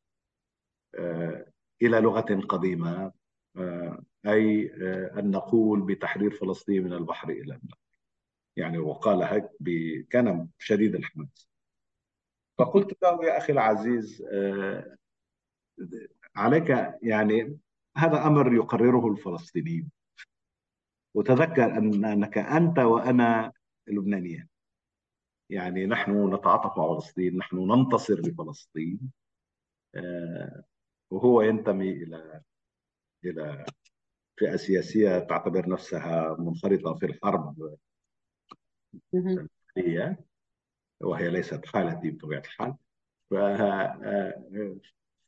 [0.95, 1.47] آه
[1.83, 3.12] إلى لغة قديمة
[3.57, 7.79] آه آه أن نقول بتحرير فلسطين من البحر إلى النهر
[8.57, 9.49] يعني وقال هيك
[10.11, 11.49] كان شديد الحماس.
[12.59, 14.23] فقلت له يا أخي العزيز
[16.37, 17.59] عليك يعني
[17.97, 19.91] هذا أمر يقرره الفلسطينيون.
[21.14, 23.53] وتذكر أن أنك أنت وأنا
[23.87, 24.47] لبنانيان
[25.51, 29.13] يعني نحن نتعاطف مع فلسطين نحن ننتصر لفلسطين.
[29.95, 30.65] آه
[31.11, 32.41] وهو ينتمي إلى
[33.25, 33.65] إلى
[34.39, 37.77] فئة سياسية تعتبر نفسها منخرطة في الحرب
[39.77, 40.17] هي
[41.01, 42.75] وهي ليست حالتي بطبيعة الحال.
[43.31, 43.35] ف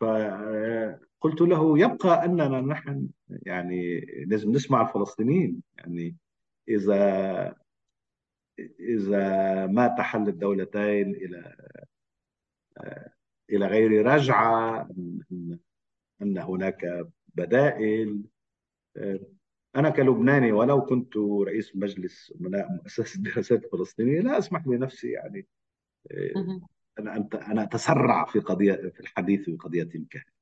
[0.01, 5.63] فقلت له يبقى أننا نحن يعني لازم نسمع الفلسطينيين.
[5.79, 6.17] يعني
[6.69, 7.55] إذا
[8.81, 11.57] إذا ما تحل الدولتين إلى
[13.51, 14.89] إلى غير رجعة
[16.23, 18.23] أن هناك بدائل.
[19.77, 25.47] أنا كلبناني ولو كنت رئيس مجلس أمناء مؤسسة الدراسات الفلسطينية لا أسمح لنفسي يعني
[26.99, 30.38] أنا أنا أتسرع في قضية في الحديث في قضية كهذه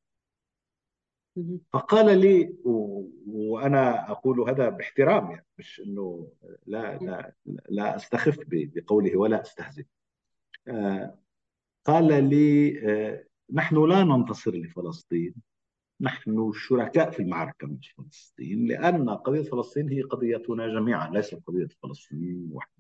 [1.72, 3.04] فقال لي و...
[3.26, 6.28] وأنا أقول هذا باحترام يعني مش إنه
[6.66, 7.32] لا لا
[7.68, 9.84] لا أستخف بقوله ولا أستهزئ.
[10.68, 11.18] آه
[11.84, 15.34] قال لي آه نحن لا ننتصر لفلسطين
[16.00, 22.48] نحن شركاء في المعركة مع فلسطين لأن قضية فلسطين هي قضيتنا جميعا ليست قضية الفلسطينيين
[22.52, 22.76] وحدهم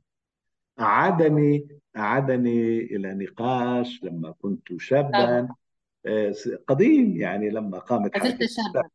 [0.80, 5.48] أعادني أعادني إلى نقاش لما كنت شابا.
[6.68, 8.90] قديم يعني لما قامت حركة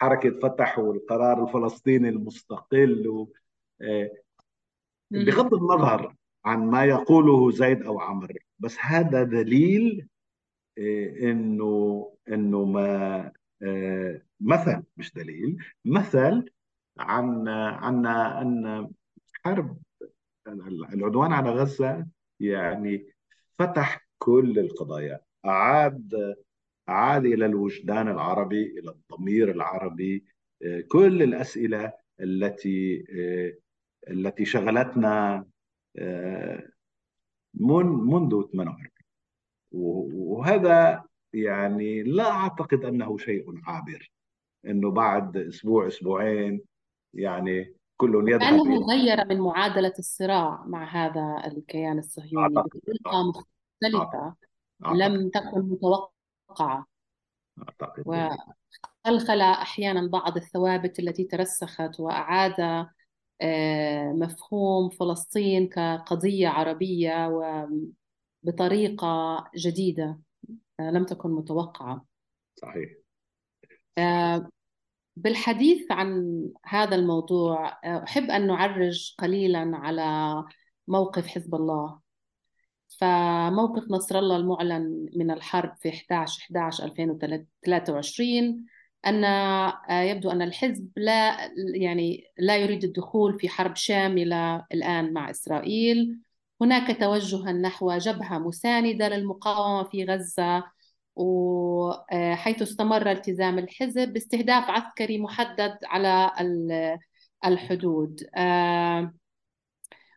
[0.00, 3.32] حركة فتح والقرار الفلسطيني المستقل و...
[5.10, 10.08] بغض النظر عن ما يقوله زيد أو عمرو بس هذا دليل
[11.22, 13.32] إنه إنه ما
[14.40, 16.50] مثل مش دليل مثل
[16.98, 18.90] عن عن ان
[19.44, 19.78] حرب
[20.92, 22.06] العدوان على غزة
[22.40, 23.06] يعني
[23.58, 26.34] فتح كل القضايا أعاد
[26.88, 30.24] عاد إلى الوجدان العربي إلى الضمير العربي
[30.88, 33.04] كل الأسئلة التي
[34.08, 35.44] التي شغلتنا
[37.54, 38.88] منذ 48
[39.72, 44.12] وهذا يعني لا أعتقد أنه شيء عابر
[44.66, 46.60] إنه بعد أسبوع أسبوعين
[47.14, 54.34] يعني كل يذهب كأنه غير من معادلة الصراع مع هذا الكيان الصهيوني بطريقة مختلفة
[54.84, 54.96] أعتقد.
[54.96, 55.78] لم تكن
[56.52, 56.86] متوقعه
[57.58, 58.02] أعتقد
[59.06, 62.86] وخلخل أحيانا بعض الثوابت التي ترسخت وأعاد
[64.14, 67.28] مفهوم فلسطين كقضية عربية
[68.44, 70.18] وبطريقة جديدة
[70.80, 72.04] لم تكن متوقعة.
[72.54, 72.90] صحيح.
[75.16, 80.44] بالحديث عن هذا الموضوع أحب أن نعرج قليلا على
[80.88, 82.01] موقف حزب الله.
[83.02, 88.64] فموقف نصر الله المعلن من الحرب في 11 11 2023
[89.06, 89.24] أن
[89.90, 96.18] يبدو أن الحزب لا يعني لا يريد الدخول في حرب شاملة الآن مع إسرائيل.
[96.60, 100.64] هناك توجها نحو جبهة مساندة للمقاومة في غزة
[101.16, 106.30] وحيث استمر التزام الحزب باستهداف عسكري محدد على
[107.46, 108.20] الحدود.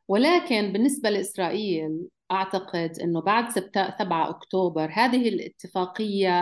[0.08, 6.41] ولكن بالنسبة لإسرائيل أعتقد أنه بعد 7 أكتوبر هذه الاتفاقية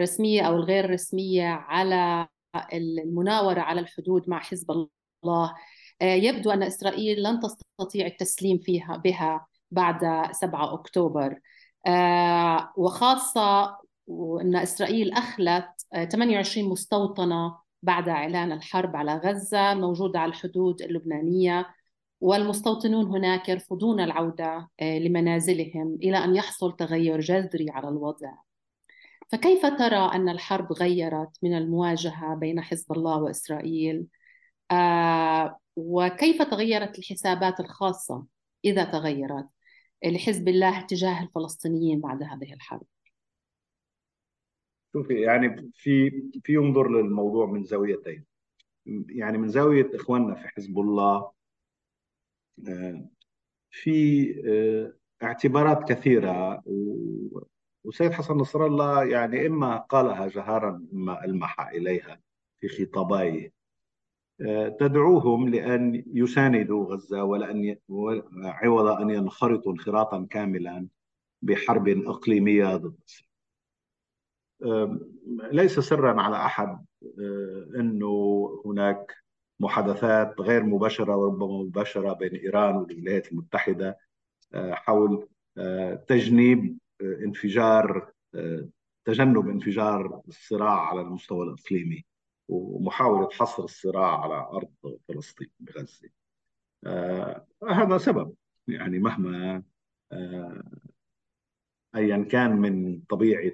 [0.00, 2.28] الرسمية أو الغير رسمية على
[2.72, 4.70] المناورة على الحدود مع حزب
[5.24, 5.54] الله
[6.02, 11.40] يبدو أن إسرائيل لن تستطيع التسليم فيها بها بعد 7 أكتوبر
[12.76, 13.78] وخاصة
[14.40, 15.66] أن إسرائيل أخلت
[16.12, 21.66] 28 مستوطنة بعد إعلان الحرب على غزة موجودة على الحدود اللبنانية.
[22.20, 28.32] والمستوطنون هناك يرفضون العودة آه، لمنازلهم إلى أن يحصل تغير جذري على الوضع.
[29.28, 34.06] فكيف ترى أن الحرب غيرت من المواجهة بين حزب الله وإسرائيل؟
[34.70, 38.26] آه، وكيف تغيرت الحسابات الخاصة
[38.64, 39.46] إذا تغيرت
[40.04, 42.86] لحزب الله تجاه الفلسطينيين بعد هذه الحرب؟
[44.92, 46.10] شوفي يعني في
[46.42, 48.24] في ينظر للموضوع من زاويتين.
[49.08, 51.35] يعني من زاوية إخواننا في حزب الله
[53.70, 54.92] في آه،
[55.26, 56.62] اعتبارات كثيرة
[57.84, 62.20] وسيد حسن نصر الله يعني إما قالها جهارا إما ألمح إليها
[62.60, 63.52] في خطابيه
[64.40, 67.76] آه، تدعوهم لأن يساندوا غزة ولأن
[68.44, 70.88] عوض أن ينخرطوا انخراطا كاملا
[71.42, 72.98] بحرب إقليمية ضد.
[75.52, 76.84] ليس سرا على أحد
[77.78, 79.25] أنه هناك
[79.60, 83.98] محادثات غير مباشرة وربما مباشرة بين إيران والولايات المتحدة
[84.54, 85.28] حول
[86.08, 88.12] تجنيب انفجار
[89.04, 92.04] تجنب انفجار الصراع على المستوى الإقليمي
[92.48, 96.08] ومحاولة حصر الصراع على أرض فلسطين بغزة.
[97.70, 98.34] هذا سبب
[98.68, 99.62] يعني مهما
[101.96, 103.52] ايا كان من طبيعة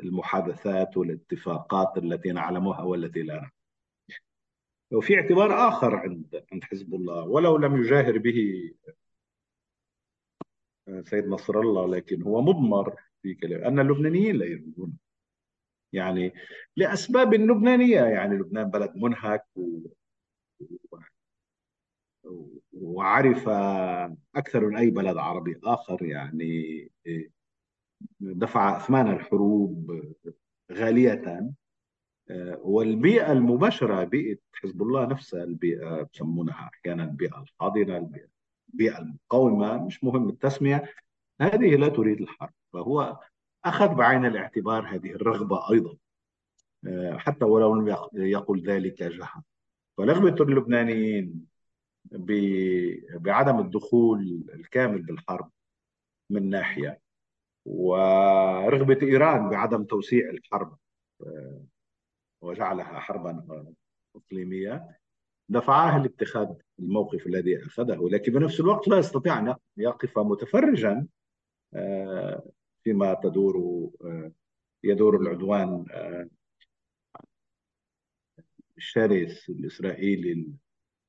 [0.00, 3.57] المحادثات والاتفاقات التي نعلمها والتي لا نعلمها.
[4.92, 8.70] وفي اعتبار آخر عند عند حزب الله ولو لم يجاهر به
[11.02, 13.64] سيد نصر الله لكن هو مضمر في كلام.
[13.64, 14.98] أن اللبنانيين لا يريدون.
[15.92, 16.32] يعني
[16.76, 19.78] لأسباب لبنانية يعني لبنان بلد منهك و...
[22.72, 23.48] وعرف
[24.36, 26.90] أكثر من أي بلد عربي آخر يعني
[28.20, 30.02] دفع أثمان الحروب
[30.72, 31.50] غالية.
[32.62, 38.10] والبيئة المباشرة بيئة حزب الله نفسها البيئة بسمونها أحيانا البيئة الحاضنه
[38.72, 40.84] البيئه المقاومه مش مهم التسمية
[41.40, 42.52] هذه لا تريد الحرب.
[42.72, 43.18] فهو
[43.64, 45.96] أخذ بعين الاعتبار هذه الرغبة أيضا
[47.18, 49.42] حتى ولو لم يقل ذلك جهرا
[49.96, 51.46] فرغبه اللبنانيين
[53.14, 55.50] بعدم الدخول الكامل بالحرب
[56.30, 57.00] من ناحية
[57.64, 60.76] ورغبة إيران بعدم توسيع الحرب
[62.40, 63.46] وجعلها حربا
[64.16, 64.98] إقليمية.
[65.48, 71.06] دفعاه لاتخاذ الموقف الذي أخذه لكن بنفس الوقت لا يستطيع أن يقف متفرجا
[71.74, 72.50] آه،
[72.84, 73.56] فيما تدور
[74.04, 74.32] آه،
[74.84, 76.28] يدور العدوان آه،
[78.76, 80.46] الشرس الإسرائيلي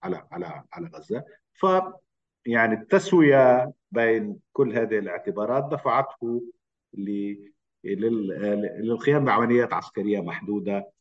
[0.03, 1.23] على على على غزة.
[1.53, 1.65] ف
[2.45, 6.43] يعني التسوية بين كل هذه الاعتبارات دفعته
[7.83, 10.91] للقيام بعمليات عسكرية محدودة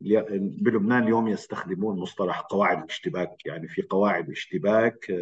[0.00, 3.46] بلبنان اليوم يستخدمون مصطلح قواعد الاشتباك.
[3.46, 5.12] يعني في قواعد اشتباك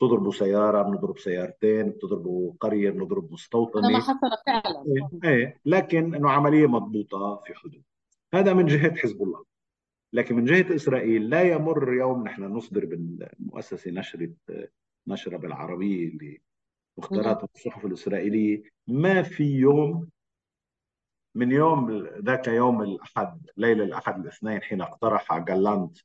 [0.00, 3.88] تضربوا سيارة بنضرب سيارتين بتضربوا قرية بنضرب مستوطنة.
[3.90, 4.84] ما حصل فعلا.
[4.86, 7.82] إيه, إيه لكن إنه عملية مضبوطة في حدود.
[8.34, 9.44] هذا من جهة حزب الله.
[10.12, 14.30] لكن من جهة إسرائيل لا يمر يوم نحن نصدر بالمؤسسة نشرة
[15.06, 16.40] نشرة بالعربية اللي
[16.98, 18.62] مختارات الصحف الإسرائيلية.
[18.86, 20.08] ما في يوم
[21.36, 25.96] من يوم ذاك يوم الأحد ليلة الأحد الاثنين حين اقترح جالانت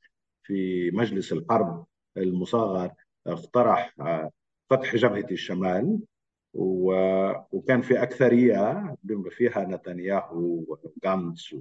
[0.42, 2.90] في مجلس الحرب المصغر
[3.26, 3.94] اقترح
[4.70, 5.98] فتح جبهة الشمال
[6.54, 11.54] وكان في أكثرية بما فيها نتنياهو وغانتس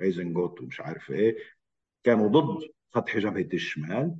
[0.00, 1.36] وإيزنكوت ومش عارف إيه
[2.04, 4.14] كانوا ضد فتح جبهة الشمال.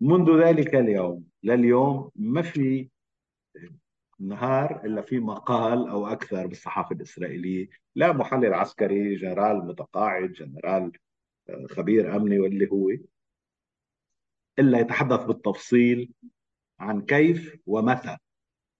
[0.00, 2.88] منذ ذلك اليوم لليوم ما في
[4.20, 7.68] نهار إلا في مقال أو أكثر بالصحافة الإسرائيلية.
[7.94, 10.92] لا محلل عسكري جنرال متقاعد جنرال
[11.48, 12.90] آه، خبير أمني واللي هو
[14.58, 16.10] إلا يتحدث بالتفصيل
[16.80, 18.16] عن كيف ومتى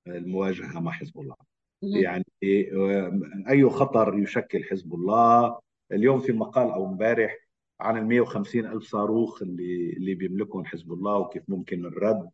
[0.07, 1.37] المواجهة مع حزب الله.
[1.83, 2.25] يعني
[2.73, 5.61] آه، أي خطر يشكل حزب الله.
[5.93, 7.49] اليوم في مقال أو امبارح
[7.81, 12.31] عن ال 150 ألف صاروخ اللي اللي بيملكهم حزب الله وكيف ممكن الرد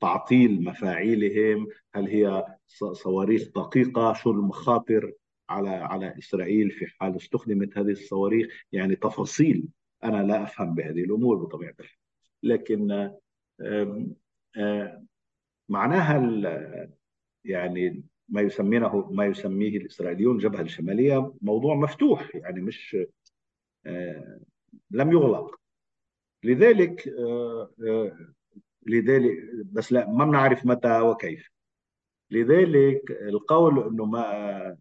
[0.00, 1.68] تعطيل مفاعيلهم.
[1.94, 2.46] هل هي
[2.92, 5.12] صواريخ دقيقة؟ شو المخاطر
[5.48, 9.68] على على إسرائيل في حال استخدمت هذه الصواريخ؟ يعني تفاصيل.
[10.04, 11.98] أنا لا أفهم بهذه الأمور بطبيعة الحال.
[12.42, 13.10] لكن
[15.68, 16.18] معناها
[17.44, 22.96] يعني ما يسمينه ما يسميه الإسرائيليون الجبهة الشمالية موضوع مفتوح يعني مش
[23.86, 24.40] آه،
[24.90, 25.60] لم يغلق.
[26.44, 27.70] لذلك آه،
[28.86, 29.36] لذلك
[29.72, 31.50] بس لا ما بنعرف متى وكيف.
[32.30, 34.76] لذلك القول إنه ما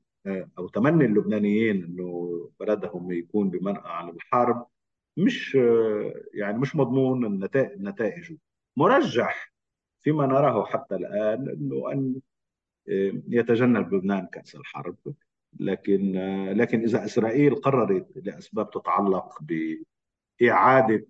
[0.57, 4.67] أو تمني اللبنانيين إنه بلدهم يكون بمنأى عن الحرب
[5.17, 5.55] مش
[6.33, 7.81] يعني مش مضمون النتائج.
[7.81, 8.37] نتائجه
[8.77, 9.53] مرجح
[10.01, 12.15] فيما نراه حتى الآن أنه أن
[13.27, 14.95] يتجنب لبنان كأس الحرب.
[15.59, 16.11] لكن
[16.57, 19.39] لكن إذا إسرائيل قررت لأسباب تتعلق
[20.41, 21.05] بإعادة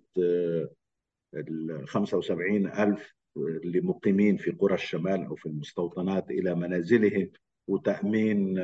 [1.34, 7.30] ال 75 ألف اللي مقيمين في قرى الشمال أو في المستوطنات إلى منازلهم
[7.68, 8.58] وتأمين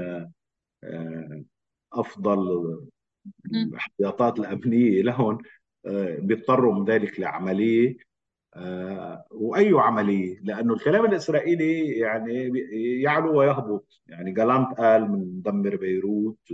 [1.92, 2.66] أفضل
[3.46, 5.38] الاحتياطات الأمنية لهم
[6.18, 7.96] بيضطروا من ذلك لعملية
[8.56, 12.52] آه، وأي عملية لأنه الكلام الإسرائيلي يعني
[13.02, 14.00] يعلو ويهبط.
[14.06, 16.48] يعني جالانت قال من ندمر بيروت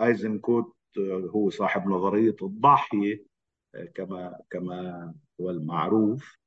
[0.00, 3.24] آيزنكوت آه، هو صاحب نظرية الضاحية
[3.74, 6.38] آه، كما كما هو المعروف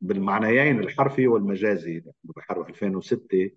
[0.00, 2.04] بالمعنيين الحرفي والمجازي.
[2.24, 3.50] بحرب 2006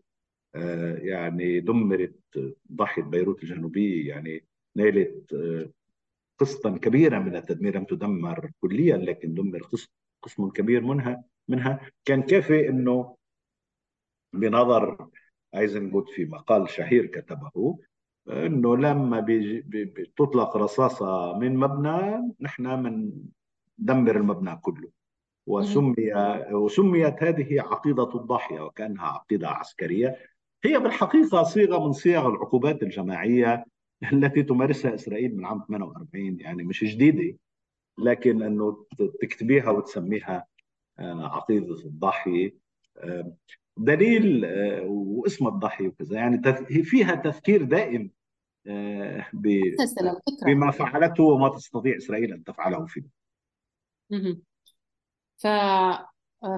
[1.03, 4.45] يعني دمرت ضاحيه بيروت الجنوبية يعني
[4.75, 5.35] نالت
[6.39, 9.61] قسطا كبيرا من التدمير لم تدمر كليا لكن دمر
[10.21, 11.91] قسم كبير منها منها.
[12.05, 13.15] كان كافي إنه
[14.33, 15.09] بنظر
[15.55, 17.79] ايزنكوت في مقال شهير كتبه
[18.29, 19.25] إنه لما
[19.67, 24.89] بتطلق رصاصة من مبنى نحن مندمر المبنى كله.
[25.47, 26.13] وسمي
[26.51, 30.17] وسميت هذه عقيدة الضاحية وكأنها عقيدة عسكرية.
[30.63, 33.65] هي بالحقيقة صيغة من صيغ العقوبات الجماعية
[34.13, 37.37] التي تمارسها إسرائيل من عام 48 يعني مش جديدة
[37.97, 38.85] لكن أنه
[39.21, 40.45] تكتبيها وتسميها
[40.99, 42.55] آه، عقيدة الضحيه
[42.97, 43.33] آه،
[43.77, 46.15] دليل آه، واسم الضحيه وكذا.
[46.17, 46.41] يعني
[46.83, 48.11] فيها تذكير دائم
[50.45, 53.18] بما فعلته وما تستطيع إسرائيل أن تفعله فيه.
[55.37, 55.47] ف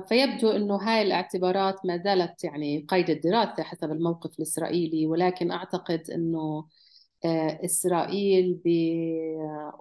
[0.08, 6.68] فيبدو إنه هاي الاعتبارات ما زالت يعني قيد الدراسة حسب الموقف الإسرائيلي ولكن أعتقد إنه
[7.66, 8.70] إسرائيل ب...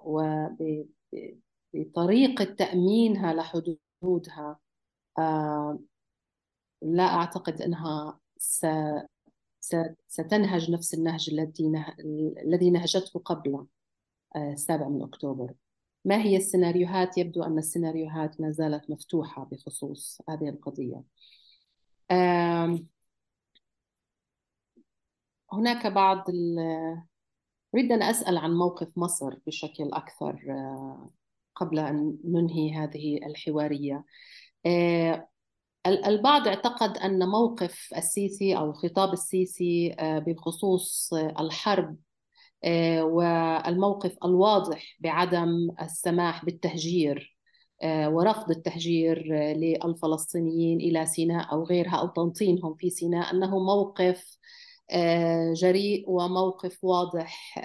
[0.03, 0.85] وب...
[1.73, 4.59] بطريقة تأمينها لحدودها
[5.19, 5.79] آه،
[6.81, 8.65] لا أعتقد أنها س...
[10.07, 11.95] ستنهج نفس النهج الذي نه...
[12.45, 13.65] الذي نهجته قبل
[14.35, 15.53] آه، السابع من أكتوبر.
[16.05, 21.03] ما هي السيناريوهات؟ يبدو أن السيناريوهات ما زالت مفتوحة بخصوص هذه القضية
[25.53, 26.25] هناك بعض.
[27.75, 31.09] أريد أن أسأل عن موقف مصر بشكل أكثر آه،
[31.55, 34.05] قبل أن ننهي هذه الحوارية
[34.65, 35.27] آه،
[35.87, 41.97] البعض اعتقد أن موقف السيسي أو خطاب السيسي آه، بخصوص الحرب
[43.01, 47.37] والموقف الواضح بعدم السماح بالتهجير
[47.85, 54.37] ورفض التهجير للفلسطينيين إلى سيناء أو غيرها أو تنطينهم في سيناء أنه موقف
[55.53, 57.59] جريء وموقف واضح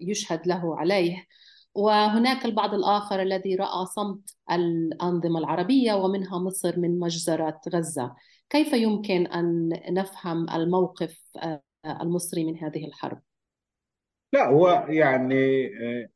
[0.00, 1.26] يشهد له عليه
[1.74, 8.14] وهناك البعض الآخر الذي رأى صمت الأنظمة العربية ومنها مصر من مجزرة غزة
[8.50, 13.22] كيف يمكن أن نفهم الموقف آه، المصري من هذه الحرب؟
[14.34, 16.08] لا هو يعني آه،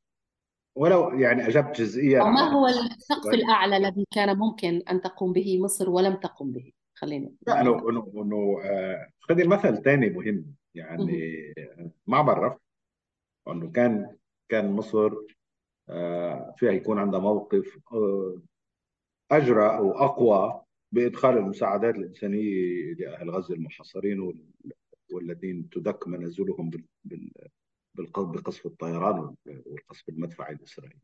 [0.76, 5.90] ولو يعني أجبت جزئيا ما هو السقف الأعلى الذي كان ممكن أن تقوم به مصر
[5.90, 7.30] ولم تقم به؟ خلينا.
[7.46, 10.54] لا انه انه آه، خذي المثل ثاني مهم.
[10.74, 11.54] يعني
[12.06, 12.56] مع برف
[13.48, 14.16] انه كان
[14.48, 15.10] كان مصر
[15.88, 18.42] آه، فيها يكون عندها موقف آه،
[19.30, 20.62] اجرى أو أقوى
[20.92, 24.34] بإدخال المساعدات الإنسانية لأهل غزة المحاصرين
[25.12, 26.70] والذين تدك منازلهم
[28.00, 31.00] بقصف الطيران والقصف المدفعي الإسرائيلي.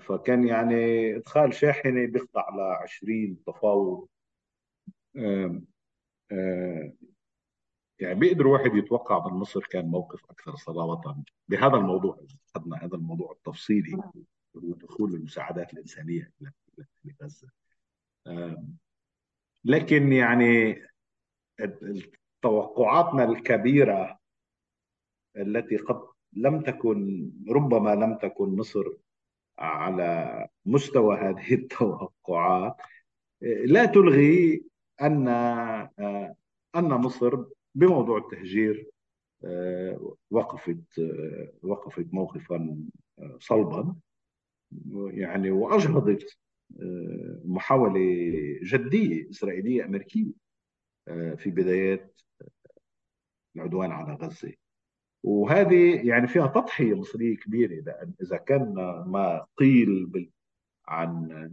[0.00, 4.08] فكان يعني إدخال شاحنة بيخضع ل 20 تفاوض
[8.00, 11.16] يعني بيقدر واحد يتوقع من مصر كان موقف أكثر صلابه
[11.48, 13.92] بهذا الموضوع اذا أخذنا هذا الموضوع التفصيلي
[14.56, 16.32] هو دخول المساعدات الإنسانية
[17.04, 17.48] لغزه
[19.64, 20.82] لكن يعني
[22.42, 24.21] توقعاتنا الكبيرة
[25.36, 26.02] التي قد
[26.32, 28.84] لم تكن ربما لم تكن مصر
[29.58, 32.76] على مستوى هذه التوقعات
[33.64, 34.62] لا تلغي
[35.02, 35.28] أن
[36.76, 38.92] أن مصر بموضوع التهجير
[39.44, 42.78] آه، وقفت آه، وقفت موقفا
[43.18, 43.96] آه، صلبا
[45.10, 46.38] يعني وأجهضت
[47.44, 48.00] محاولة
[48.62, 50.32] جدية إسرائيلية أمريكية
[51.36, 52.20] في بدايات
[53.56, 54.52] العدوان على غزة.
[55.22, 58.74] وهذه يعني فيها تضحية مصرية كبيرة لأن إذا كان
[59.06, 60.30] ما قيل
[60.86, 61.52] عن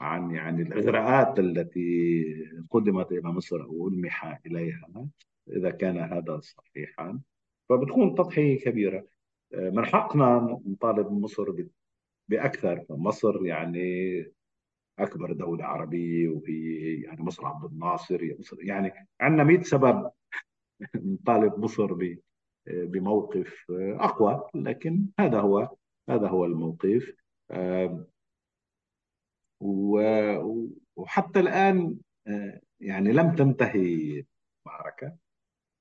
[0.00, 2.24] عن يعني الإغراءات التي
[2.70, 5.08] قدمت إلى مصر أو ألمح إليها
[5.48, 7.20] إذا كان هذا صحيحا
[7.68, 9.06] فبتكون تضحية كبيرة.
[9.52, 11.54] من حقنا نطالب مصر
[12.28, 12.84] بأكثر.
[12.90, 14.24] مصر يعني
[14.98, 20.10] أكبر دولة عربية وهي يعني مصر عبد الناصر مصر يعني عندنا 100 سبب
[20.94, 21.94] نطالب مصر
[22.66, 25.76] بموقف أقوى لكن هذا هو
[26.08, 27.12] هذا هو الموقف.
[30.96, 34.24] وحتى الآن آه، يعني لم تنتهي
[34.66, 35.16] المعركة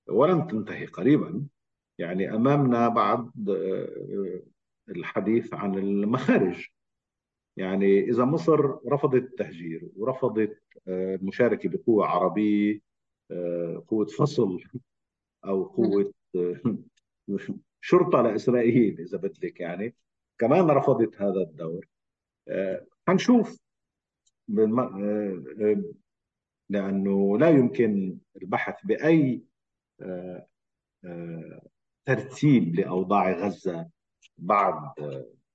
[0.09, 1.47] ولن تنتهي قريبا.
[1.97, 4.41] يعني أمامنا بعد آه،
[4.89, 6.67] الحديث عن المخارج.
[7.57, 12.89] يعني إذا مصر رفضت التهجير ورفضت آه، المشاركة بقوة عربية
[13.87, 14.63] قوة فصل
[15.45, 16.13] أو قوة
[17.81, 19.95] شرطة لإسرائيل إذا بدك يعني.
[20.37, 21.87] كمان رفضت هذا الدور.
[23.07, 23.59] حنشوف.
[26.69, 29.43] لأنه لا يمكن البحث بأي
[30.01, 30.47] آه،
[31.05, 31.61] آه،
[32.05, 33.89] ترتيب لأوضاع غزة
[34.37, 34.91] بعد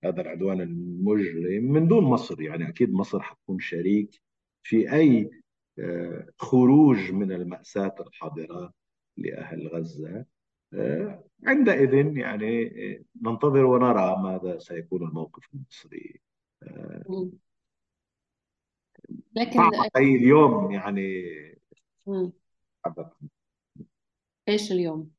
[0.04, 1.64] هذا العدوان المجرم.
[1.64, 4.22] من دون مصر يعني أكيد مصر حتكون شريك
[4.62, 5.30] في أي
[5.78, 8.72] آه، خروج من المأساة الحاضرة
[9.16, 10.24] لأهل غزة.
[11.46, 12.70] عندئذ يعني
[13.22, 16.20] ننتظر ونرى ماذا سيكون الموقف المصري.
[19.36, 19.60] لكن
[19.96, 21.24] أي اليوم يعني.
[24.48, 25.10] إيش اليوم؟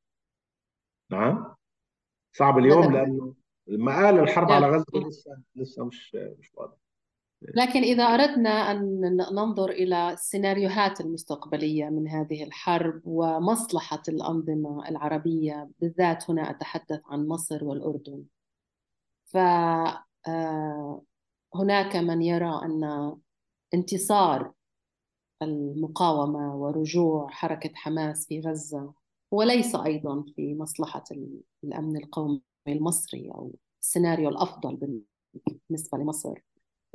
[1.11, 1.55] نعم.
[2.31, 3.35] صعب اليوم لأنه
[3.67, 6.84] مآل الحرب على غزة لسه لسه مش مش واضح.
[7.55, 16.29] لكن إذا أردنا أن ننظر إلى السيناريوهات المستقبلية من هذه الحرب ومصلحة الأنظمة العربية بالذات
[16.29, 18.23] هنا أتحدث عن مصر والأردن.
[19.25, 20.05] فهناك
[21.95, 23.15] آه، من يرى أن
[23.73, 24.53] انتصار
[25.41, 28.93] المقاومة ورجوع حركة حماس في غزة
[29.31, 31.03] وليس أيضا في مصلحة
[31.63, 35.01] الأمن القومي المصري أو السيناريو الأفضل
[35.69, 36.41] بالنسبة لمصر.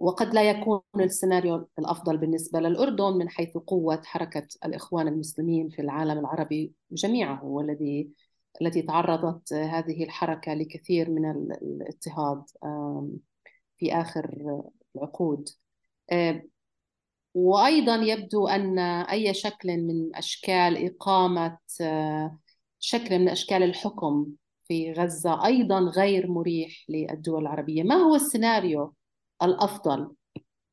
[0.00, 6.18] وقد لا يكون السيناريو الأفضل بالنسبة للأردن من حيث قوة حركة الإخوان المسلمين في العالم
[6.18, 8.10] العربي جميعه والذي
[8.62, 12.42] التي تعرضت هذه الحركة لكثير من الاضطهاد
[13.78, 14.60] في آخر
[14.96, 15.48] العقود.
[17.34, 22.38] وأيضا يبدو أن أي شكل من أشكال إقامة آه،
[22.78, 24.26] شكل من أشكال الحكم
[24.64, 27.82] في غزة أيضا غير مريح للدول العربية.
[27.82, 28.94] ما هو السيناريو
[29.42, 30.14] الأفضل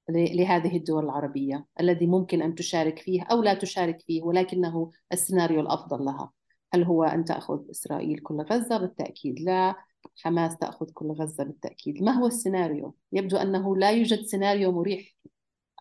[0.10, 6.06] لهذه الدول العربية الذي ممكن أن تشارك فيه أو لا تشارك فيه ولكنه السيناريو الأفضل
[6.06, 6.32] لها.
[6.74, 9.76] هل هو أن تأخذ إسرائيل كل غزة؟ بالتأكيد لا.
[10.24, 12.04] حماس تأخذ كل غزة؟ بالتأكيد.
[12.04, 15.16] ما هو السيناريو؟ يبدو أنه لا يوجد سيناريو مريح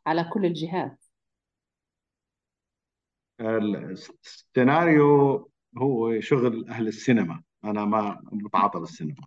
[0.06, 1.04] على كل الجهات.
[3.40, 7.42] السيناريو هو شغل أهل السينما.
[7.64, 9.26] أنا ما بتعاطى بالسينما.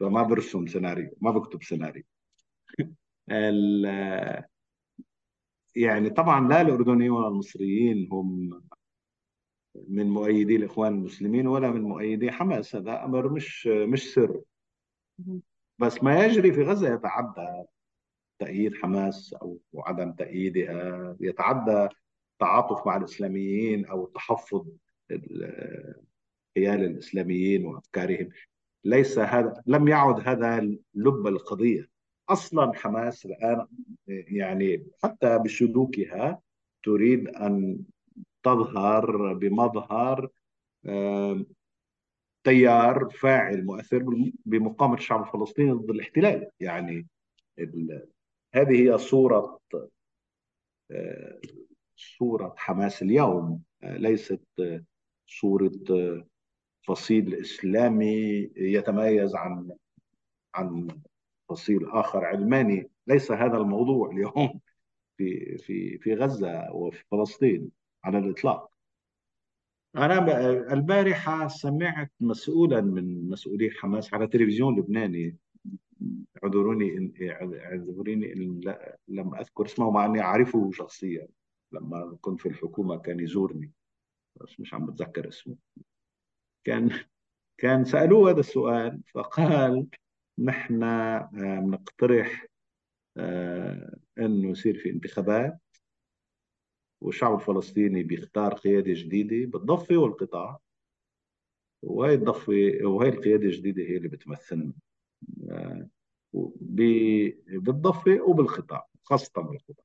[0.00, 2.02] فما برسم سيناريو ما بكتب سيناريو.
[5.76, 8.62] يعني طبعا لا الأردنيين ولا المصريين هم
[9.88, 12.76] من مؤيدي الإخوان المسلمين ولا من مؤيدي حماس.
[12.76, 14.40] هذا أمر مش مش سر.
[15.78, 17.64] بس ما يجري في غزة يتعدى
[18.38, 21.88] تأييد حماس أو عدم تأييدها يتعدى
[22.32, 24.66] التعاطف مع الإسلاميين أو تحفظ
[26.56, 28.28] حيال الإسلاميين وأفكارهم.
[28.84, 30.60] ليس هذا لم يعد هذا
[30.94, 31.88] لب القضية.
[32.28, 33.66] أصلا حماس الآن
[34.08, 36.40] يعني حتى بسلوكها
[36.82, 37.84] تريد أن
[38.42, 40.28] تظهر بمظهر
[42.44, 46.50] تيار فاعل مؤثر بمقاومة الشعب الفلسطيني ضد الاحتلال.
[46.60, 47.06] يعني
[48.54, 49.60] هذه هي صورة
[51.96, 53.62] صورة حماس اليوم.
[53.82, 54.40] ليست
[55.26, 55.72] صورة
[56.86, 59.70] فصيل إسلامي يتميز عن
[60.54, 60.88] عن
[61.48, 62.90] فصيل آخر علماني.
[63.06, 64.60] ليس هذا الموضوع اليوم
[65.16, 67.70] في في في غزة وفي فلسطين
[68.04, 68.70] على الإطلاق.
[69.96, 75.36] أنا البارحة سمعت مسؤولا من مسؤولي حماس على تلفزيون لبناني.
[76.44, 77.12] اعذروني
[77.64, 78.60] اعذروني إن
[79.08, 81.28] لم أذكر اسمه مع أني أعرفه شخصيا.
[81.72, 83.72] لما كنت في الحكومة كان يزورني
[84.36, 85.56] بس مش عم بتذكر اسمه.
[86.64, 86.90] كان
[87.58, 89.86] كان سألوه هذا السؤال فقال
[90.38, 90.80] نحن
[91.32, 92.46] بنقترح
[93.16, 95.58] آه، إنه يصير في انتخابات
[97.00, 100.58] والشعب الفلسطيني بيختار قيادة جديدة بالضفة والقطاع
[101.82, 104.72] وهي الضفة وهي القيادة الجديدة هي اللي بتمثلنا
[105.50, 105.88] آه،
[107.50, 109.84] بالضفة وبالقطاع خاصة بالقطاع.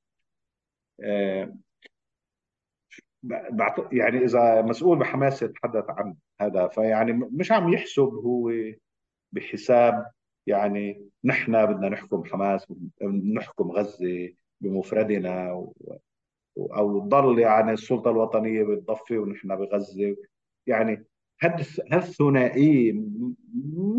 [1.04, 1.58] آه،
[3.92, 8.52] يعني إذا مسؤول بحماس يتحدث عن هذا فيعني مش عم يحسب هو
[9.32, 10.12] بحساب
[10.48, 12.68] يعني نحن بدنا نحكم حماس
[13.34, 15.50] نحكم غزة بمفردنا
[16.58, 20.16] أو ضل يعني السلطة الوطنية بتضفي ونحن بغزة.
[20.68, 21.06] يعني
[21.92, 22.94] هالثنائيه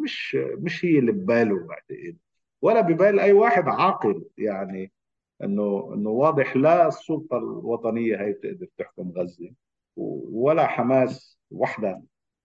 [0.03, 2.16] مش مش هي اللي بباله بعتقد
[2.62, 4.92] ولا ببال أي واحد عاقل يعني
[5.45, 9.51] انه إنه واضح لا السلطة الوطنية هي بتقدر تحكم غزة
[9.97, 12.03] ولا حماس وحدها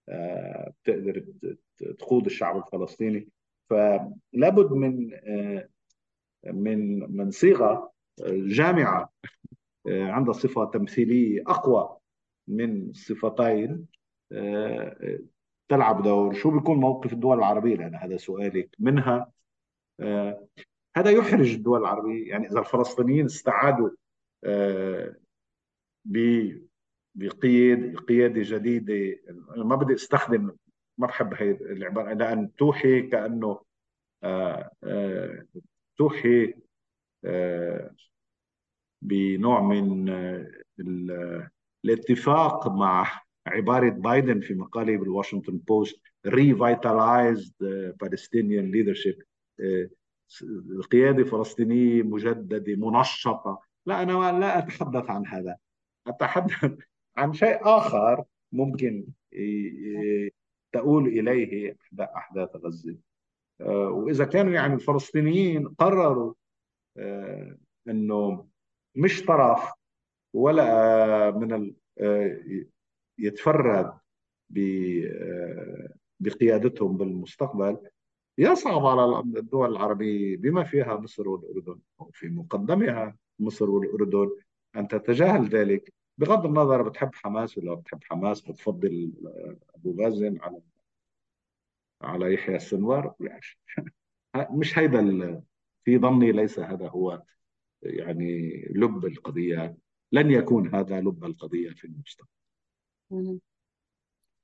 [0.09, 1.25] آه، بتقدر
[1.99, 3.29] تقود الشعب الفلسطيني.
[3.69, 5.69] فلابد من آه،
[6.45, 7.91] من من صيغة
[8.27, 9.09] جامعة
[9.87, 11.97] آه، عندها صفة تمثيلية أقوى
[12.47, 13.85] من الصفتين
[14.31, 15.19] آه،
[15.69, 16.33] تلعب دور.
[16.33, 19.31] شو بيكون موقف الدول العربية؟ لأن هذا سؤالك منها
[19.99, 20.47] آه،
[20.97, 22.29] هذا يحرج الدول العربية.
[22.29, 23.89] يعني إذا الفلسطينيين استعادوا
[27.15, 29.19] بقيادة قيادة جديدة
[29.57, 30.51] ما بدي أستخدم
[30.99, 33.61] ما بحب هي العبارة لأن توحي كأنه
[35.97, 36.53] توحي
[39.01, 41.49] بنوع من آه،
[41.85, 47.53] الاتفاق مع عبارة بايدن في مقاله بالواشنطن بوست revitalized
[48.03, 49.23] Palestinian leadership
[49.59, 49.89] آه،
[50.71, 53.61] القيادة الفلسطينية مجددة منشطة.
[53.85, 55.55] لا أنا لا أتحدث عن هذا.
[56.07, 56.77] أتحدث
[57.17, 59.07] عن شيء آخر ممكن
[60.71, 62.95] تؤول إليه أحداث غزة.
[63.61, 66.33] آه، وإذا كانوا يعني الفلسطينيين قرروا
[67.87, 68.47] أنه
[68.95, 69.71] مش طرف
[70.33, 72.39] ولا من آه،
[73.17, 73.93] يتفرد
[74.57, 77.77] آه، بقيادتهم بالمستقبل
[78.37, 84.29] يصعب على الدول العربية بما فيها مصر والأردن وفي مقدمها مصر والأردن
[84.75, 85.93] أن تتجاهل ذلك.
[86.19, 90.61] بغض النظر بتحب حماس ولا بتحب حماس بتفضل آه، أبو مازن على
[92.01, 93.15] على يحيى السنوار؟
[94.51, 95.41] مش هيدا
[95.83, 97.23] في ظني ليس هذا هو
[97.83, 99.77] يعني لب القضية.
[100.11, 102.29] لن يكون هذا لب القضية في المستقبل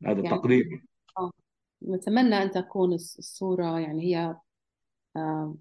[0.05, 0.82] هذا يعني تقديري
[1.17, 1.32] آه.
[1.84, 4.38] نتمنى أن تكون الصورة يعني هي
[5.17, 5.55] آه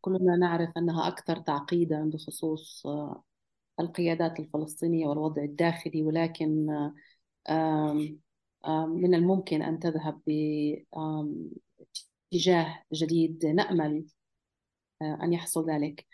[0.00, 3.24] كلنا نعرف أنها أكثر تعقيدا بخصوص آه
[3.80, 6.66] القيادات الفلسطينية والوضع الداخلي ولكن
[8.88, 10.20] من الممكن أن تذهب
[12.32, 14.04] باتجاه جديد نأمل
[15.02, 16.06] آه، أن يحصل ذلك.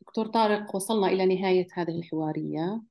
[0.00, 2.82] دكتور طارق وصلنا إلى نهاية هذه الحوارية.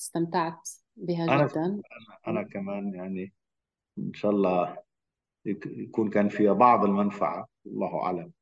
[0.00, 1.64] استمتعت بها أنا جدا.
[1.64, 1.82] أنا,
[2.26, 3.32] أنا كمان يعني
[3.98, 4.78] إن شاء الله
[5.44, 8.32] يكون كان فيها بعض المنفعة الله أعلم.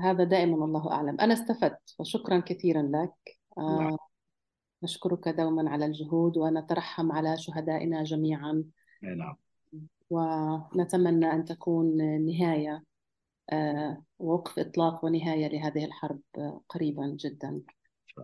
[0.00, 1.20] هذا دائما الله أعلم.
[1.20, 3.38] أنا استفدت وشكرا كثيرا لك.
[3.58, 3.98] الله.
[4.82, 8.64] نشكرك دوما على الجهود ونترحم على شهدائنا جميعا.
[9.02, 9.36] نعم.
[10.10, 11.96] ونتمنى أن تكون
[12.26, 12.82] نهاية
[13.50, 17.62] آه، ووقف إطلاق ونهاية لهذه الحرب آه، قريبا جدا.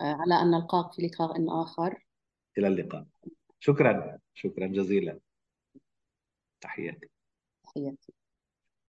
[0.00, 2.06] آه، على أن نلقاك في لقاء آخر.
[2.58, 3.06] إلى اللقاء.
[3.60, 4.18] شكرا.
[4.34, 5.18] شكرا جزيلا.
[6.60, 7.08] تحياتي.
[7.64, 8.12] تحياتي.